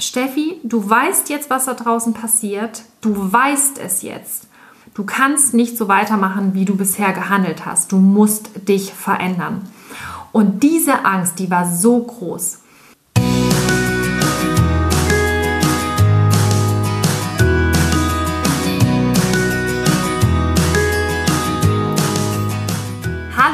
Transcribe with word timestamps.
Steffi, 0.00 0.60
du 0.62 0.88
weißt 0.88 1.28
jetzt, 1.28 1.50
was 1.50 1.66
da 1.66 1.74
draußen 1.74 2.14
passiert. 2.14 2.82
Du 3.00 3.32
weißt 3.32 3.78
es 3.78 4.02
jetzt. 4.02 4.48
Du 4.94 5.04
kannst 5.04 5.54
nicht 5.54 5.76
so 5.76 5.88
weitermachen, 5.88 6.54
wie 6.54 6.64
du 6.64 6.76
bisher 6.76 7.12
gehandelt 7.12 7.64
hast. 7.66 7.92
Du 7.92 7.98
musst 7.98 8.50
dich 8.68 8.92
verändern. 8.92 9.68
Und 10.32 10.62
diese 10.62 11.04
Angst, 11.04 11.38
die 11.38 11.50
war 11.50 11.70
so 11.70 12.02
groß. 12.02 12.60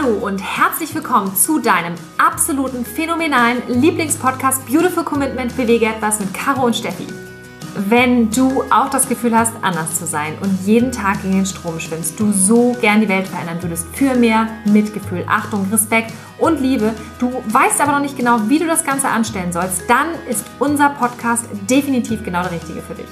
Hallo 0.07 0.25
und 0.25 0.39
herzlich 0.39 0.95
willkommen 0.95 1.35
zu 1.35 1.59
deinem 1.59 1.95
absoluten 2.17 2.85
phänomenalen 2.85 3.63
Lieblingspodcast 3.67 4.65
Beautiful 4.67 5.03
Commitment 5.03 5.57
Bewege 5.57 5.87
etwas 5.87 6.21
mit 6.21 6.33
Caro 6.33 6.67
und 6.67 6.77
Steffi. 6.77 7.07
Wenn 7.89 8.31
du 8.31 8.63
auch 8.71 8.89
das 8.89 9.09
Gefühl 9.09 9.37
hast, 9.37 9.53
anders 9.63 9.99
zu 9.99 10.07
sein 10.07 10.39
und 10.41 10.65
jeden 10.65 10.93
Tag 10.93 11.23
gegen 11.23 11.35
den 11.35 11.47
Strom 11.47 11.81
schwimmst, 11.81 12.21
du 12.21 12.31
so 12.31 12.77
gern 12.81 13.01
die 13.01 13.09
Welt 13.09 13.27
verändern 13.27 13.61
würdest 13.63 13.87
für 13.95 14.15
mehr 14.15 14.49
Mitgefühl, 14.65 15.25
Achtung, 15.27 15.67
Respekt 15.73 16.13
und 16.39 16.61
Liebe, 16.61 16.95
du 17.19 17.43
weißt 17.49 17.81
aber 17.81 17.93
noch 17.93 18.01
nicht 18.01 18.17
genau, 18.17 18.49
wie 18.49 18.61
du 18.61 18.67
das 18.67 18.85
Ganze 18.85 19.09
anstellen 19.09 19.53
sollst, 19.53 19.83
dann 19.89 20.09
ist 20.29 20.45
unser 20.61 20.91
Podcast 20.91 21.47
definitiv 21.69 22.23
genau 22.23 22.43
der 22.43 22.53
richtige 22.53 22.81
für 22.81 22.95
dich. 22.95 23.09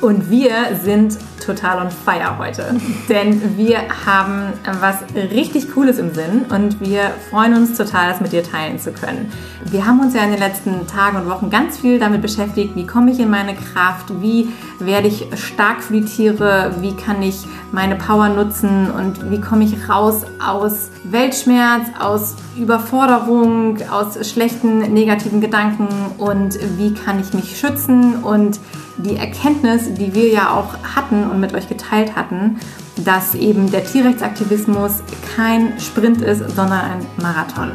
Und 0.00 0.30
wir 0.30 0.50
sind 0.82 1.18
total 1.44 1.78
on 1.84 1.90
fire 1.90 2.38
heute, 2.38 2.74
denn 3.08 3.56
wir 3.56 3.78
haben 4.06 4.52
was 4.80 4.96
richtig 5.14 5.72
Cooles 5.72 5.98
im 5.98 6.14
Sinn 6.14 6.44
und 6.50 6.80
wir 6.80 7.10
freuen 7.30 7.54
uns 7.54 7.76
total, 7.76 8.08
das 8.10 8.20
mit 8.20 8.32
dir 8.32 8.42
teilen 8.42 8.78
zu 8.78 8.92
können. 8.92 9.30
Wir 9.70 9.86
haben 9.86 10.00
uns 10.00 10.14
ja 10.14 10.22
in 10.22 10.30
den 10.30 10.38
letzten 10.38 10.86
Tagen 10.86 11.18
und 11.18 11.28
Wochen 11.28 11.50
ganz 11.50 11.78
viel 11.78 11.98
damit 11.98 12.22
beschäftigt, 12.22 12.76
wie 12.76 12.86
komme 12.86 13.10
ich 13.10 13.20
in 13.20 13.30
meine 13.30 13.54
Kraft, 13.54 14.20
wie 14.20 14.48
werde 14.78 15.08
ich 15.08 15.26
stark 15.34 15.82
für 15.82 15.94
die 15.94 16.04
Tiere, 16.04 16.74
wie 16.80 16.94
kann 16.94 17.22
ich 17.22 17.46
meine 17.72 17.96
Power 17.96 18.28
nutzen 18.28 18.90
und 18.90 19.30
wie 19.30 19.40
komme 19.40 19.64
ich 19.64 19.88
raus 19.88 20.24
aus 20.44 20.90
Weltschmerz, 21.04 21.88
aus 21.98 22.36
Überforderung, 22.56 23.78
aus 23.90 24.28
schlechten 24.28 24.92
negativen 24.92 25.40
Gedanken 25.40 25.88
und 26.18 26.58
wie 26.78 26.94
kann 26.94 27.20
ich 27.20 27.32
mich 27.34 27.58
schützen 27.58 28.22
und 28.22 28.60
die 29.04 29.16
Erkenntnis, 29.16 29.92
die 29.94 30.14
wir 30.14 30.28
ja 30.28 30.50
auch 30.50 30.76
hatten 30.96 31.24
und 31.30 31.40
mit 31.40 31.54
euch 31.54 31.68
geteilt 31.68 32.16
hatten, 32.16 32.60
dass 33.04 33.34
eben 33.34 33.70
der 33.70 33.84
Tierrechtsaktivismus 33.84 35.02
kein 35.34 35.78
Sprint 35.80 36.22
ist, 36.22 36.40
sondern 36.54 36.80
ein 36.80 37.06
Marathon. 37.20 37.70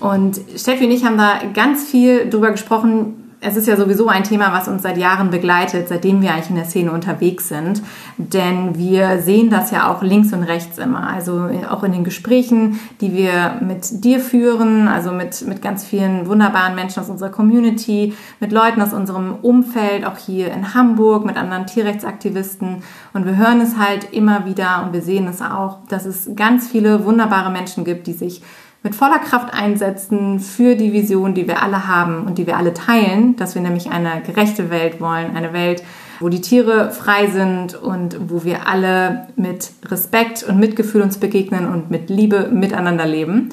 Und 0.00 0.40
Steffi 0.56 0.84
und 0.84 0.90
ich 0.90 1.04
haben 1.04 1.18
da 1.18 1.40
ganz 1.54 1.84
viel 1.84 2.28
drüber 2.30 2.50
gesprochen, 2.50 3.27
es 3.40 3.56
ist 3.56 3.68
ja 3.68 3.76
sowieso 3.76 4.08
ein 4.08 4.24
Thema, 4.24 4.52
was 4.52 4.66
uns 4.66 4.82
seit 4.82 4.98
Jahren 4.98 5.30
begleitet, 5.30 5.88
seitdem 5.88 6.22
wir 6.22 6.32
eigentlich 6.32 6.50
in 6.50 6.56
der 6.56 6.64
Szene 6.64 6.90
unterwegs 6.90 7.48
sind. 7.48 7.82
Denn 8.16 8.76
wir 8.76 9.20
sehen 9.20 9.48
das 9.48 9.70
ja 9.70 9.92
auch 9.92 10.02
links 10.02 10.32
und 10.32 10.42
rechts 10.42 10.78
immer. 10.78 11.08
Also 11.08 11.48
auch 11.70 11.84
in 11.84 11.92
den 11.92 12.02
Gesprächen, 12.02 12.80
die 13.00 13.12
wir 13.12 13.58
mit 13.60 14.04
dir 14.04 14.18
führen, 14.18 14.88
also 14.88 15.12
mit, 15.12 15.46
mit 15.46 15.62
ganz 15.62 15.84
vielen 15.84 16.26
wunderbaren 16.26 16.74
Menschen 16.74 17.00
aus 17.00 17.10
unserer 17.10 17.30
Community, 17.30 18.14
mit 18.40 18.50
Leuten 18.50 18.82
aus 18.82 18.92
unserem 18.92 19.36
Umfeld, 19.42 20.04
auch 20.04 20.18
hier 20.18 20.52
in 20.52 20.74
Hamburg, 20.74 21.24
mit 21.24 21.36
anderen 21.36 21.66
Tierrechtsaktivisten. 21.66 22.82
Und 23.12 23.24
wir 23.24 23.36
hören 23.36 23.60
es 23.60 23.78
halt 23.78 24.12
immer 24.12 24.46
wieder 24.46 24.82
und 24.84 24.92
wir 24.92 25.02
sehen 25.02 25.28
es 25.28 25.40
auch, 25.42 25.78
dass 25.88 26.06
es 26.06 26.30
ganz 26.34 26.66
viele 26.66 27.04
wunderbare 27.04 27.50
Menschen 27.50 27.84
gibt, 27.84 28.08
die 28.08 28.14
sich 28.14 28.42
mit 28.88 28.94
voller 28.94 29.18
Kraft 29.18 29.52
einsetzen 29.52 30.40
für 30.40 30.74
die 30.74 30.94
Vision, 30.94 31.34
die 31.34 31.46
wir 31.46 31.62
alle 31.62 31.86
haben 31.86 32.24
und 32.24 32.38
die 32.38 32.46
wir 32.46 32.56
alle 32.56 32.72
teilen, 32.72 33.36
dass 33.36 33.54
wir 33.54 33.60
nämlich 33.60 33.90
eine 33.90 34.22
gerechte 34.22 34.70
Welt 34.70 34.98
wollen, 34.98 35.36
eine 35.36 35.52
Welt, 35.52 35.82
wo 36.20 36.30
die 36.30 36.40
Tiere 36.40 36.90
frei 36.90 37.26
sind 37.26 37.74
und 37.74 38.30
wo 38.30 38.44
wir 38.44 38.66
alle 38.66 39.28
mit 39.36 39.72
Respekt 39.84 40.42
und 40.42 40.58
Mitgefühl 40.58 41.02
uns 41.02 41.18
begegnen 41.18 41.68
und 41.68 41.90
mit 41.90 42.08
Liebe 42.08 42.48
miteinander 42.50 43.04
leben. 43.04 43.50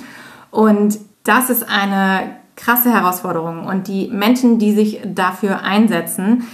Und 0.51 0.99
das 1.25 1.49
ist 1.49 1.69
eine 1.69 2.37
krasse 2.55 2.93
Herausforderung. 2.93 3.65
Und 3.65 3.89
die 3.89 4.07
Menschen, 4.07 4.57
die 4.57 4.71
sich 4.71 5.01
dafür 5.03 5.63
einsetzen, 5.63 6.45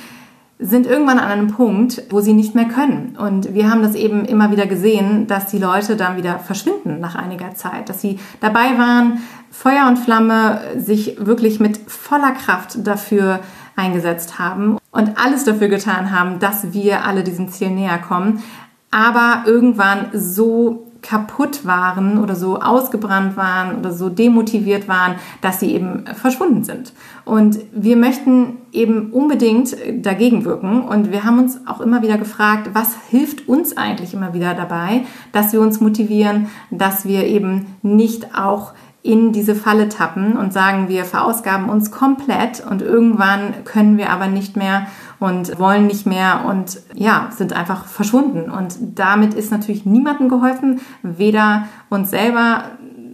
sind 0.62 0.86
irgendwann 0.86 1.18
an 1.18 1.30
einem 1.32 1.48
Punkt, 1.48 2.04
wo 2.12 2.22
sie 2.22 2.34
nicht 2.34 2.54
mehr 2.54 2.66
können. 2.66 3.18
Und 3.20 3.56
wir 3.56 3.70
haben 3.70 3.82
das 3.82 3.96
eben 3.96 4.26
immer 4.26 4.52
wieder 4.52 4.68
gesehen, 4.68 5.26
dass 5.26 5.48
die 5.48 5.58
Leute 5.58 5.96
dann 5.96 6.18
wieder 6.18 6.38
verschwinden 6.38 7.00
nach 7.00 7.16
einiger 7.16 7.56
Zeit, 7.56 7.90
dass 7.90 8.00
sie 8.00 8.20
dabei 8.40 8.78
waren, 8.78 9.24
Feuer 9.50 9.88
und 9.88 9.98
Flamme 9.98 10.62
sich 10.78 11.18
wirklich 11.20 11.60
mit 11.60 11.80
voller 11.88 12.32
Kraft 12.32 12.86
dafür 12.86 13.40
eingesetzt 13.76 14.38
haben 14.38 14.78
und 14.92 15.18
alles 15.18 15.44
dafür 15.46 15.68
getan 15.68 16.12
haben, 16.12 16.40
dass 16.40 16.74
wir 16.74 17.06
alle 17.06 17.24
diesem 17.24 17.50
Ziel 17.50 17.72
näher 17.72 17.98
kommen, 17.98 18.44
aber 18.92 19.44
irgendwann 19.48 20.10
so 20.14 20.91
kaputt 21.02 21.66
waren 21.66 22.18
oder 22.18 22.36
so 22.36 22.60
ausgebrannt 22.60 23.36
waren 23.36 23.78
oder 23.78 23.92
so 23.92 24.10
demotiviert 24.10 24.88
waren, 24.88 25.16
dass 25.42 25.60
sie 25.60 25.74
eben 25.74 26.06
verschwunden 26.16 26.64
sind. 26.64 26.94
Und 27.26 27.60
wir 27.72 27.98
möchten 27.98 28.58
eben 28.72 29.12
unbedingt 29.12 29.76
dagegen 30.02 30.46
wirken. 30.46 30.82
Und 30.82 31.12
wir 31.12 31.24
haben 31.24 31.40
uns 31.40 31.60
auch 31.66 31.82
immer 31.82 32.02
wieder 32.02 32.18
gefragt, 32.18 32.70
was 32.74 32.96
hilft 33.10 33.48
uns 33.48 33.76
eigentlich 33.78 34.14
immer 34.14 34.34
wieder 34.34 34.54
dabei, 34.54 35.04
dass 35.32 35.54
wir 35.54 35.62
uns 35.62 35.82
motivieren, 35.82 36.48
dass 36.70 37.06
wir 37.06 37.26
eben 37.26 37.78
nicht 37.82 38.36
auch 38.38 38.74
in 39.04 39.32
diese 39.32 39.56
Falle 39.56 39.90
tappen 39.90 40.38
und 40.38 40.54
sagen, 40.54 40.88
wir 40.88 41.06
verausgaben 41.06 41.70
uns 41.70 41.90
komplett 41.90 42.64
und 42.64 42.84
irgendwann 42.84 43.64
können 43.64 43.98
wir 43.98 44.12
aber 44.12 44.28
nicht 44.28 44.56
mehr 44.56 44.86
und 45.22 45.59
wollen 45.59 45.86
nicht 45.86 46.08
mehr 46.08 46.46
und 46.48 46.82
ja, 46.96 47.30
sind 47.30 47.54
einfach 47.54 47.86
verschwunden. 47.86 48.50
Und 48.50 48.76
damit 48.96 49.36
ist 49.36 49.52
natürlich 49.52 49.86
niemandem 49.86 50.30
geholfen, 50.30 50.82
weder 51.04 51.68
uns 51.90 52.09
selber 52.09 52.64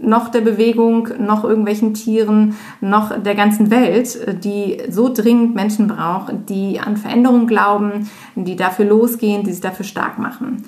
noch 0.02 0.30
der 0.30 0.40
Bewegung, 0.40 1.10
noch 1.20 1.44
irgendwelchen 1.44 1.94
Tieren, 1.94 2.56
noch 2.80 3.12
der 3.22 3.36
ganzen 3.36 3.72
Welt, 3.72 4.42
die 4.46 4.82
so 4.90 5.14
dringend 5.14 5.54
Menschen 5.54 5.88
braucht, 5.88 6.34
die 6.48 6.80
an 6.80 6.96
Veränderung 6.96 7.46
glauben, 7.46 8.10
die 8.36 8.56
dafür 8.56 8.86
losgehen, 8.86 9.44
die 9.44 9.52
sich 9.52 9.62
dafür 9.62 9.86
stark 9.86 10.18
machen. 10.18 10.64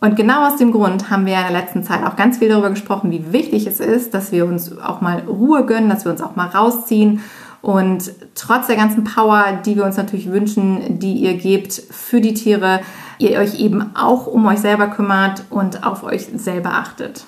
Und 0.00 0.16
genau 0.16 0.48
aus 0.48 0.56
dem 0.56 0.72
Grund 0.72 1.10
haben 1.10 1.26
wir 1.26 1.36
in 1.36 1.42
der 1.42 1.52
letzten 1.52 1.84
Zeit 1.84 2.04
auch 2.04 2.16
ganz 2.16 2.38
viel 2.38 2.48
darüber 2.48 2.70
gesprochen, 2.70 3.12
wie 3.12 3.32
wichtig 3.32 3.68
es 3.68 3.78
ist, 3.78 4.14
dass 4.14 4.32
wir 4.32 4.46
uns 4.46 4.76
auch 4.80 5.00
mal 5.00 5.20
Ruhe 5.28 5.64
gönnen, 5.64 5.88
dass 5.88 6.04
wir 6.04 6.10
uns 6.10 6.22
auch 6.22 6.34
mal 6.34 6.48
rausziehen 6.48 7.20
und 7.62 8.12
trotz 8.34 8.66
der 8.66 8.76
ganzen 8.76 9.04
Power, 9.04 9.60
die 9.64 9.76
wir 9.76 9.84
uns 9.84 9.96
natürlich 9.96 10.30
wünschen, 10.30 10.98
die 10.98 11.14
ihr 11.14 11.34
gebt 11.34 11.72
für 11.72 12.20
die 12.20 12.34
Tiere, 12.34 12.80
ihr 13.18 13.38
euch 13.38 13.60
eben 13.60 13.94
auch 13.96 14.26
um 14.26 14.44
euch 14.46 14.58
selber 14.58 14.88
kümmert 14.88 15.44
und 15.48 15.86
auf 15.86 16.02
euch 16.02 16.26
selber 16.34 16.74
achtet 16.74 17.24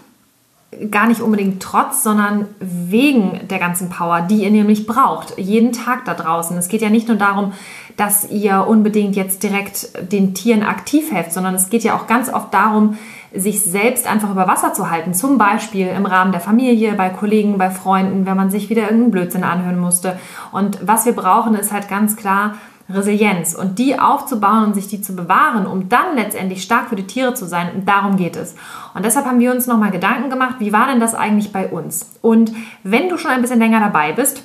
gar 0.90 1.06
nicht 1.06 1.20
unbedingt 1.20 1.62
trotz, 1.62 2.02
sondern 2.02 2.46
wegen 2.60 3.40
der 3.48 3.58
ganzen 3.58 3.88
Power, 3.88 4.22
die 4.22 4.42
ihr 4.42 4.50
nämlich 4.50 4.86
braucht, 4.86 5.38
jeden 5.38 5.72
Tag 5.72 6.04
da 6.04 6.14
draußen. 6.14 6.56
Es 6.56 6.68
geht 6.68 6.82
ja 6.82 6.90
nicht 6.90 7.08
nur 7.08 7.16
darum, 7.16 7.52
dass 7.96 8.30
ihr 8.30 8.66
unbedingt 8.66 9.16
jetzt 9.16 9.42
direkt 9.42 9.90
den 10.12 10.34
Tieren 10.34 10.62
aktiv 10.62 11.12
helft, 11.12 11.32
sondern 11.32 11.54
es 11.54 11.70
geht 11.70 11.84
ja 11.84 11.96
auch 11.96 12.06
ganz 12.06 12.32
oft 12.32 12.52
darum, 12.52 12.98
sich 13.34 13.62
selbst 13.62 14.06
einfach 14.06 14.30
über 14.30 14.46
Wasser 14.46 14.72
zu 14.72 14.90
halten. 14.90 15.14
Zum 15.14 15.38
Beispiel 15.38 15.88
im 15.88 16.06
Rahmen 16.06 16.32
der 16.32 16.40
Familie, 16.40 16.94
bei 16.94 17.10
Kollegen, 17.10 17.58
bei 17.58 17.70
Freunden, 17.70 18.26
wenn 18.26 18.36
man 18.36 18.50
sich 18.50 18.70
wieder 18.70 18.82
irgendeinen 18.82 19.10
Blödsinn 19.10 19.44
anhören 19.44 19.78
musste. 19.78 20.18
Und 20.52 20.86
was 20.86 21.06
wir 21.06 21.14
brauchen, 21.14 21.54
ist 21.54 21.72
halt 21.72 21.88
ganz 21.88 22.16
klar, 22.16 22.54
Resilienz 22.88 23.54
und 23.54 23.78
die 23.78 23.98
aufzubauen 23.98 24.64
und 24.64 24.74
sich 24.74 24.88
die 24.88 25.00
zu 25.00 25.16
bewahren, 25.16 25.66
um 25.66 25.88
dann 25.88 26.16
letztendlich 26.16 26.62
stark 26.62 26.90
für 26.90 26.96
die 26.96 27.06
Tiere 27.06 27.32
zu 27.34 27.46
sein. 27.46 27.70
Und 27.74 27.88
darum 27.88 28.16
geht 28.16 28.36
es. 28.36 28.54
Und 28.94 29.04
deshalb 29.04 29.26
haben 29.26 29.40
wir 29.40 29.52
uns 29.52 29.66
nochmal 29.66 29.90
Gedanken 29.90 30.28
gemacht, 30.28 30.56
wie 30.58 30.72
war 30.72 30.86
denn 30.86 31.00
das 31.00 31.14
eigentlich 31.14 31.50
bei 31.52 31.68
uns? 31.68 32.10
Und 32.20 32.52
wenn 32.82 33.08
du 33.08 33.16
schon 33.16 33.30
ein 33.30 33.40
bisschen 33.40 33.58
länger 33.58 33.80
dabei 33.80 34.12
bist, 34.12 34.42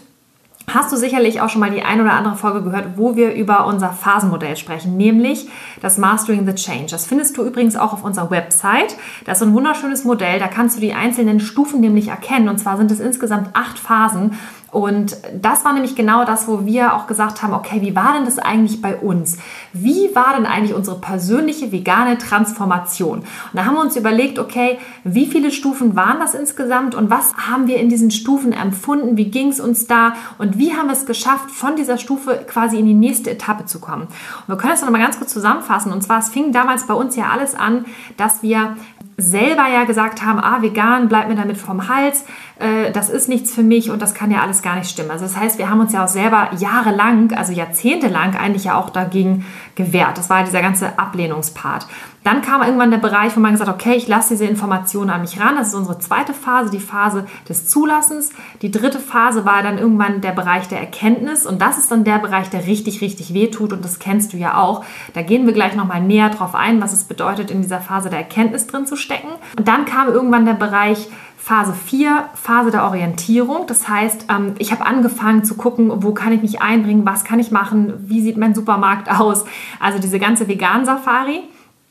hast 0.73 0.91
du 0.91 0.97
sicherlich 0.97 1.41
auch 1.41 1.49
schon 1.49 1.61
mal 1.61 1.71
die 1.71 1.83
ein 1.83 2.01
oder 2.01 2.13
andere 2.13 2.35
Folge 2.35 2.63
gehört, 2.63 2.97
wo 2.97 3.15
wir 3.15 3.33
über 3.33 3.65
unser 3.65 3.89
Phasenmodell 3.89 4.57
sprechen, 4.57 4.97
nämlich 4.97 5.47
das 5.81 5.97
Mastering 5.97 6.45
the 6.45 6.53
Change. 6.53 6.87
Das 6.91 7.05
findest 7.05 7.37
du 7.37 7.43
übrigens 7.43 7.75
auch 7.75 7.93
auf 7.93 8.03
unserer 8.03 8.31
Website. 8.31 8.95
Das 9.25 9.41
ist 9.41 9.47
ein 9.47 9.53
wunderschönes 9.53 10.03
Modell, 10.03 10.39
da 10.39 10.47
kannst 10.47 10.77
du 10.77 10.81
die 10.81 10.93
einzelnen 10.93 11.39
Stufen 11.39 11.81
nämlich 11.81 12.09
erkennen. 12.09 12.49
Und 12.49 12.57
zwar 12.59 12.77
sind 12.77 12.91
es 12.91 12.99
insgesamt 12.99 13.49
acht 13.53 13.79
Phasen. 13.79 14.33
Und 14.71 15.17
das 15.33 15.65
war 15.65 15.73
nämlich 15.73 15.95
genau 15.95 16.25
das, 16.25 16.47
wo 16.47 16.65
wir 16.65 16.93
auch 16.93 17.07
gesagt 17.07 17.41
haben, 17.41 17.53
okay, 17.53 17.81
wie 17.81 17.95
war 17.95 18.13
denn 18.13 18.25
das 18.25 18.37
eigentlich 18.37 18.81
bei 18.81 18.95
uns? 18.95 19.37
Wie 19.73 20.13
war 20.13 20.35
denn 20.35 20.45
eigentlich 20.45 20.75
unsere 20.75 20.99
persönliche 20.99 21.71
vegane 21.71 22.17
Transformation? 22.17 23.19
Und 23.19 23.25
da 23.53 23.65
haben 23.65 23.75
wir 23.75 23.81
uns 23.81 23.95
überlegt, 23.95 24.37
okay, 24.37 24.77
wie 25.03 25.25
viele 25.25 25.49
Stufen 25.51 25.95
waren 25.95 26.19
das 26.19 26.35
insgesamt 26.35 26.93
und 26.93 27.09
was 27.09 27.33
haben 27.35 27.67
wir 27.67 27.77
in 27.77 27.89
diesen 27.89 28.11
Stufen 28.11 28.53
empfunden? 28.53 29.17
Wie 29.17 29.31
ging 29.31 29.49
es 29.49 29.59
uns 29.59 29.87
da 29.87 30.13
und 30.37 30.59
wie 30.59 30.73
haben 30.73 30.87
wir 30.87 30.93
es 30.93 31.07
geschafft, 31.07 31.49
von 31.49 31.75
dieser 31.75 31.97
Stufe 31.97 32.45
quasi 32.47 32.77
in 32.77 32.85
die 32.85 32.93
nächste 32.93 33.31
Etappe 33.31 33.65
zu 33.65 33.79
kommen? 33.79 34.03
Und 34.03 34.47
wir 34.47 34.57
können 34.57 34.73
das 34.73 34.83
nochmal 34.83 35.01
ganz 35.01 35.17
kurz 35.17 35.33
zusammenfassen. 35.33 35.91
Und 35.91 36.03
zwar, 36.03 36.19
es 36.19 36.29
fing 36.29 36.51
damals 36.51 36.85
bei 36.85 36.93
uns 36.93 37.15
ja 37.15 37.29
alles 37.31 37.55
an, 37.55 37.85
dass 38.17 38.43
wir 38.43 38.75
selber 39.21 39.67
ja 39.67 39.83
gesagt 39.83 40.23
haben, 40.23 40.39
ah, 40.39 40.61
vegan, 40.61 41.07
bleibt 41.07 41.29
mir 41.29 41.35
damit 41.35 41.57
vom 41.57 41.87
Hals. 41.89 42.25
Äh, 42.59 42.91
das 42.91 43.09
ist 43.09 43.29
nichts 43.29 43.53
für 43.53 43.63
mich 43.63 43.89
und 43.89 44.01
das 44.01 44.13
kann 44.13 44.31
ja 44.31 44.41
alles 44.41 44.61
gar 44.61 44.75
nicht 44.75 44.89
stimmen. 44.89 45.11
Also 45.11 45.25
das 45.25 45.37
heißt, 45.37 45.57
wir 45.57 45.69
haben 45.69 45.79
uns 45.79 45.93
ja 45.93 46.03
auch 46.03 46.09
selber 46.09 46.49
jahrelang, 46.57 47.31
also 47.33 47.53
jahrzehntelang 47.53 48.35
eigentlich 48.35 48.65
ja 48.65 48.77
auch 48.77 48.89
dagegen 48.89 49.45
gewehrt. 49.75 50.17
Das 50.17 50.29
war 50.29 50.43
dieser 50.43 50.61
ganze 50.61 50.99
Ablehnungspart. 50.99 51.87
Dann 52.23 52.41
kam 52.41 52.61
irgendwann 52.61 52.91
der 52.91 52.97
Bereich, 52.97 53.35
wo 53.37 53.39
man 53.39 53.53
gesagt 53.53 53.69
hat, 53.69 53.75
okay, 53.75 53.95
ich 53.95 54.09
lasse 54.09 54.33
diese 54.33 54.45
Informationen 54.45 55.09
an 55.09 55.21
mich 55.21 55.39
ran. 55.39 55.55
Das 55.55 55.69
ist 55.69 55.73
unsere 55.73 55.99
zweite 55.99 56.33
Phase, 56.33 56.69
die 56.69 56.81
Phase 56.81 57.25
des 57.47 57.65
Zulassens. 57.67 58.31
Die 58.61 58.71
dritte 58.71 58.99
Phase 58.99 59.45
war 59.45 59.63
dann 59.63 59.77
irgendwann 59.77 60.19
der 60.19 60.33
Bereich 60.33 60.67
der 60.67 60.81
Erkenntnis 60.81 61.45
und 61.45 61.61
das 61.61 61.77
ist 61.77 61.91
dann 61.91 62.03
der 62.03 62.19
Bereich, 62.19 62.49
der 62.49 62.67
richtig, 62.67 62.99
richtig 62.99 63.33
wehtut 63.33 63.71
und 63.71 63.85
das 63.85 63.99
kennst 63.99 64.33
du 64.33 64.37
ja 64.37 64.57
auch. 64.57 64.83
Da 65.13 65.21
gehen 65.21 65.45
wir 65.45 65.53
gleich 65.53 65.75
nochmal 65.75 66.01
näher 66.01 66.29
drauf 66.29 66.55
ein, 66.55 66.81
was 66.81 66.91
es 66.91 67.05
bedeutet, 67.05 67.51
in 67.51 67.61
dieser 67.61 67.79
Phase 67.79 68.09
der 68.09 68.19
Erkenntnis 68.19 68.67
drin 68.67 68.85
zu 68.85 68.97
stecken. 68.97 69.29
Und 69.57 69.69
dann 69.69 69.85
kam 69.85 70.09
irgendwann 70.09 70.45
der 70.45 70.53
Bereich 70.53 71.07
Phase 71.41 71.73
4, 71.73 72.25
Phase 72.35 72.69
der 72.69 72.83
Orientierung. 72.83 73.65
Das 73.65 73.87
heißt, 73.87 74.25
ähm, 74.29 74.55
ich 74.59 74.71
habe 74.73 74.85
angefangen 74.85 75.45
zu 75.45 75.55
gucken, 75.55 76.03
wo 76.03 76.13
kann 76.13 76.33
ich 76.33 76.41
mich 76.41 76.61
einbringen, 76.61 77.05
was 77.05 77.23
kann 77.23 77.39
ich 77.39 77.49
machen, 77.49 77.93
wie 78.07 78.21
sieht 78.21 78.37
mein 78.37 78.53
Supermarkt 78.53 79.09
aus. 79.09 79.45
Also 79.79 79.99
diese 79.99 80.19
ganze 80.19 80.47
Vegan-Safari. 80.47 81.43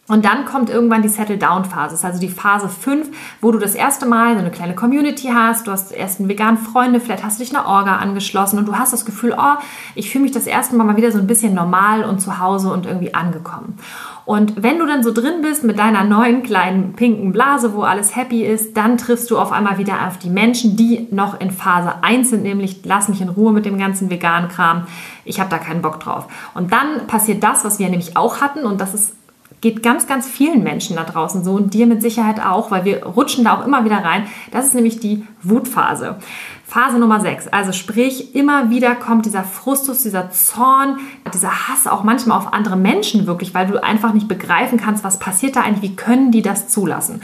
Und 0.08 0.25
dann 0.25 0.46
kommt 0.46 0.70
irgendwann 0.70 1.02
die 1.02 1.08
Settle-Down-Phase. 1.08 2.06
Also 2.06 2.19
die 2.19 2.31
Phase 2.31 2.69
5, 2.69 3.08
wo 3.43 3.52
du 3.52 3.58
das 3.58 3.75
erste 3.75 4.06
Mal 4.06 4.34
so 4.34 4.40
eine 4.40 4.50
kleine 4.50 4.75
Community 4.75 5.28
hast. 5.32 5.66
Du 5.66 5.70
hast 5.70 5.93
erst 5.93 6.19
einen 6.19 6.31
veganen 6.31 6.56
Freunde, 6.56 6.99
vielleicht 6.99 7.25
hast 7.25 7.38
du 7.38 7.44
dich 7.44 7.55
einer 7.55 7.66
Orga 7.66 7.96
angeschlossen 7.96 8.58
und 8.58 8.66
du 8.66 8.76
hast 8.78 8.93
das 8.93 9.05
Gefühl, 9.05 9.37
oh, 9.38 9.56
ich 9.94 10.10
fühle 10.10 10.22
mich 10.22 10.32
das 10.32 10.46
erste 10.46 10.76
Mal 10.76 10.84
mal 10.84 10.96
wieder 10.96 11.12
so 11.12 11.19
ein 11.19 11.26
bisschen 11.26 11.55
normal 11.55 12.05
und 12.05 12.20
zu 12.20 12.38
Hause 12.38 12.72
und 12.72 12.87
irgendwie 12.87 13.12
angekommen. 13.12 13.78
Und 14.25 14.62
wenn 14.62 14.78
du 14.78 14.87
dann 14.87 15.02
so 15.02 15.12
drin 15.12 15.40
bist 15.43 15.64
mit 15.64 15.78
deiner 15.78 16.05
neuen 16.05 16.43
kleinen 16.43 16.94
pinken 16.94 17.32
Blase, 17.32 17.75
wo 17.75 17.82
alles 17.82 18.16
happy 18.16 18.44
ist, 18.44 18.76
dann 18.76 18.99
triffst 18.99 19.31
du 19.31 19.38
auf 19.38 19.52
einmal 19.52 19.78
wieder 19.78 20.06
auf 20.06 20.19
die 20.19 20.31
Menschen, 20.31 20.76
die 20.76 21.06
noch 21.11 21.40
in 21.40 21.50
Phase 21.50 22.02
1 22.02 22.31
sind, 22.31 22.43
nämlich 22.43 22.81
lass 22.84 23.08
mich 23.08 23.20
in 23.20 23.28
Ruhe 23.28 23.52
mit 23.52 23.66
dem 23.66 23.78
ganzen 23.78 24.11
veganen 24.11 24.49
Kram. 24.49 24.87
Ich 25.25 25.40
habe 25.40 25.50
da 25.50 25.58
keinen 25.58 25.82
Bock 25.82 26.00
drauf. 26.00 26.26
Und 26.54 26.72
dann 26.72 27.06
passiert 27.06 27.43
das, 27.43 27.64
was 27.64 27.78
wir 27.78 27.88
nämlich 27.88 28.16
auch 28.16 28.40
hatten 28.40 28.64
und 28.64 28.81
das 28.81 28.94
ist 28.94 29.18
geht 29.60 29.82
ganz, 29.82 30.06
ganz 30.06 30.26
vielen 30.26 30.62
Menschen 30.62 30.96
da 30.96 31.05
draußen 31.05 31.44
so 31.44 31.52
und 31.55 31.75
dir 31.75 31.87
mit 31.87 32.02
Sicherheit 32.02 32.40
auch, 32.40 32.70
weil 32.70 32.84
wir 32.84 33.05
rutschen 33.05 33.44
da 33.44 33.58
auch 33.58 33.66
immer 33.66 33.84
wieder 33.84 34.05
rein. 34.05 34.26
Das 34.52 34.66
ist 34.66 34.75
nämlich 34.75 35.00
die 35.00 35.26
Wutphase. 35.43 36.16
Phase 36.66 36.99
Nummer 36.99 37.20
6, 37.20 37.49
also 37.49 37.72
sprich, 37.72 38.34
immer 38.34 38.69
wieder 38.69 38.94
kommt 38.94 39.25
dieser 39.25 39.43
Frustus, 39.43 40.02
dieser 40.02 40.31
Zorn, 40.31 40.99
dieser 41.32 41.66
Hass 41.66 41.87
auch 41.87 42.05
manchmal 42.05 42.37
auf 42.37 42.52
andere 42.52 42.76
Menschen 42.76 43.26
wirklich, 43.26 43.55
weil 43.55 43.66
du 43.66 43.82
einfach 43.82 44.12
nicht 44.12 44.28
begreifen 44.28 44.78
kannst, 44.78 45.02
was 45.02 45.19
passiert 45.19 45.56
da 45.56 45.62
eigentlich, 45.62 45.93
wie 45.93 45.96
können 45.96 46.31
die 46.31 46.43
das 46.43 46.69
zulassen. 46.69 47.22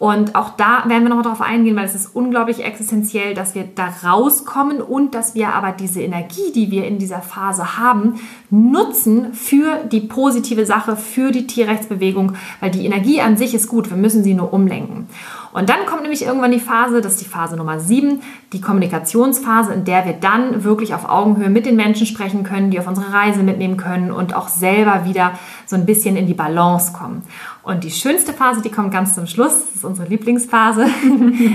Und 0.00 0.34
auch 0.34 0.56
da 0.56 0.84
werden 0.86 1.02
wir 1.02 1.14
noch 1.14 1.20
darauf 1.20 1.42
eingehen, 1.42 1.76
weil 1.76 1.84
es 1.84 1.94
ist 1.94 2.16
unglaublich 2.16 2.64
existenziell, 2.64 3.34
dass 3.34 3.54
wir 3.54 3.64
da 3.74 3.92
rauskommen 4.02 4.80
und 4.80 5.14
dass 5.14 5.34
wir 5.34 5.52
aber 5.52 5.72
diese 5.72 6.00
Energie, 6.00 6.52
die 6.54 6.70
wir 6.70 6.86
in 6.86 6.98
dieser 6.98 7.20
Phase 7.20 7.76
haben, 7.76 8.14
nutzen 8.48 9.34
für 9.34 9.84
die 9.92 10.00
positive 10.00 10.64
Sache, 10.64 10.96
für 10.96 11.32
die 11.32 11.46
Tierrechtsbewegung, 11.46 12.32
weil 12.60 12.70
die 12.70 12.86
Energie 12.86 13.20
an 13.20 13.36
sich 13.36 13.54
ist 13.54 13.68
gut, 13.68 13.90
wir 13.90 13.98
müssen 13.98 14.24
sie 14.24 14.32
nur 14.32 14.54
umlenken. 14.54 15.06
Und 15.52 15.68
dann 15.68 15.84
kommt 15.86 16.02
nämlich 16.02 16.22
irgendwann 16.22 16.52
die 16.52 16.60
Phase, 16.60 17.00
das 17.00 17.14
ist 17.14 17.22
die 17.22 17.28
Phase 17.28 17.56
Nummer 17.56 17.80
7, 17.80 18.22
die 18.52 18.60
Kommunikationsphase, 18.60 19.72
in 19.72 19.84
der 19.84 20.04
wir 20.06 20.12
dann 20.12 20.62
wirklich 20.62 20.94
auf 20.94 21.08
Augenhöhe 21.08 21.50
mit 21.50 21.66
den 21.66 21.74
Menschen 21.74 22.06
sprechen 22.06 22.44
können, 22.44 22.70
die 22.70 22.78
auf 22.78 22.86
unsere 22.86 23.12
Reise 23.12 23.42
mitnehmen 23.42 23.76
können 23.76 24.12
und 24.12 24.34
auch 24.34 24.46
selber 24.46 25.04
wieder 25.04 25.32
so 25.66 25.74
ein 25.74 25.86
bisschen 25.86 26.16
in 26.16 26.26
die 26.26 26.34
Balance 26.34 26.92
kommen. 26.92 27.22
Und 27.62 27.82
die 27.84 27.90
schönste 27.90 28.32
Phase, 28.32 28.62
die 28.62 28.70
kommt 28.70 28.92
ganz 28.92 29.14
zum 29.14 29.26
Schluss, 29.26 29.66
das 29.66 29.76
ist 29.76 29.84
unsere 29.84 30.08
Lieblingsphase, 30.08 30.86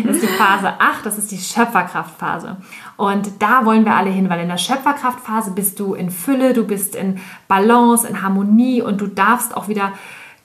das 0.06 0.15
ist 0.18 0.24
die 0.24 0.27
Phase 0.27 0.74
8, 0.80 1.06
das 1.06 1.18
ist 1.18 1.31
die 1.31 1.38
Schöpferkraftphase. 1.38 2.57
Und 2.97 3.42
da 3.42 3.65
wollen 3.65 3.86
wir 3.86 3.95
alle 3.95 4.09
hin, 4.09 4.30
weil 4.30 4.42
in 4.42 4.50
der 4.50 4.57
Schöpferkraftphase 4.57 5.51
bist 5.51 5.80
du 5.80 5.94
in 5.94 6.09
Fülle, 6.09 6.53
du 6.53 6.65
bist 6.65 6.95
in 6.95 7.19
Balance, 7.47 8.07
in 8.07 8.21
Harmonie 8.21 8.81
und 8.81 9.00
du 9.00 9.07
darfst 9.07 9.56
auch 9.56 9.68
wieder 9.68 9.94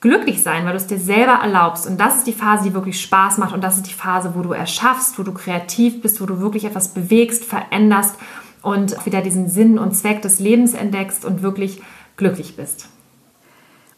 glücklich 0.00 0.42
sein, 0.42 0.64
weil 0.64 0.72
du 0.72 0.78
es 0.78 0.86
dir 0.86 0.98
selber 0.98 1.40
erlaubst. 1.42 1.86
Und 1.86 2.00
das 2.00 2.18
ist 2.18 2.26
die 2.26 2.32
Phase, 2.32 2.64
die 2.64 2.74
wirklich 2.74 3.00
Spaß 3.00 3.38
macht. 3.38 3.54
Und 3.54 3.62
das 3.62 3.76
ist 3.76 3.86
die 3.86 3.94
Phase, 3.94 4.32
wo 4.34 4.42
du 4.42 4.52
erschaffst, 4.52 5.18
wo 5.18 5.22
du 5.22 5.32
kreativ 5.32 6.00
bist, 6.00 6.20
wo 6.20 6.26
du 6.26 6.40
wirklich 6.40 6.64
etwas 6.64 6.94
bewegst, 6.94 7.44
veränderst 7.44 8.16
und 8.62 9.04
wieder 9.04 9.20
diesen 9.20 9.48
Sinn 9.48 9.78
und 9.78 9.94
Zweck 9.94 10.22
des 10.22 10.40
Lebens 10.40 10.74
entdeckst 10.74 11.24
und 11.24 11.42
wirklich 11.42 11.82
glücklich 12.16 12.56
bist. 12.56 12.88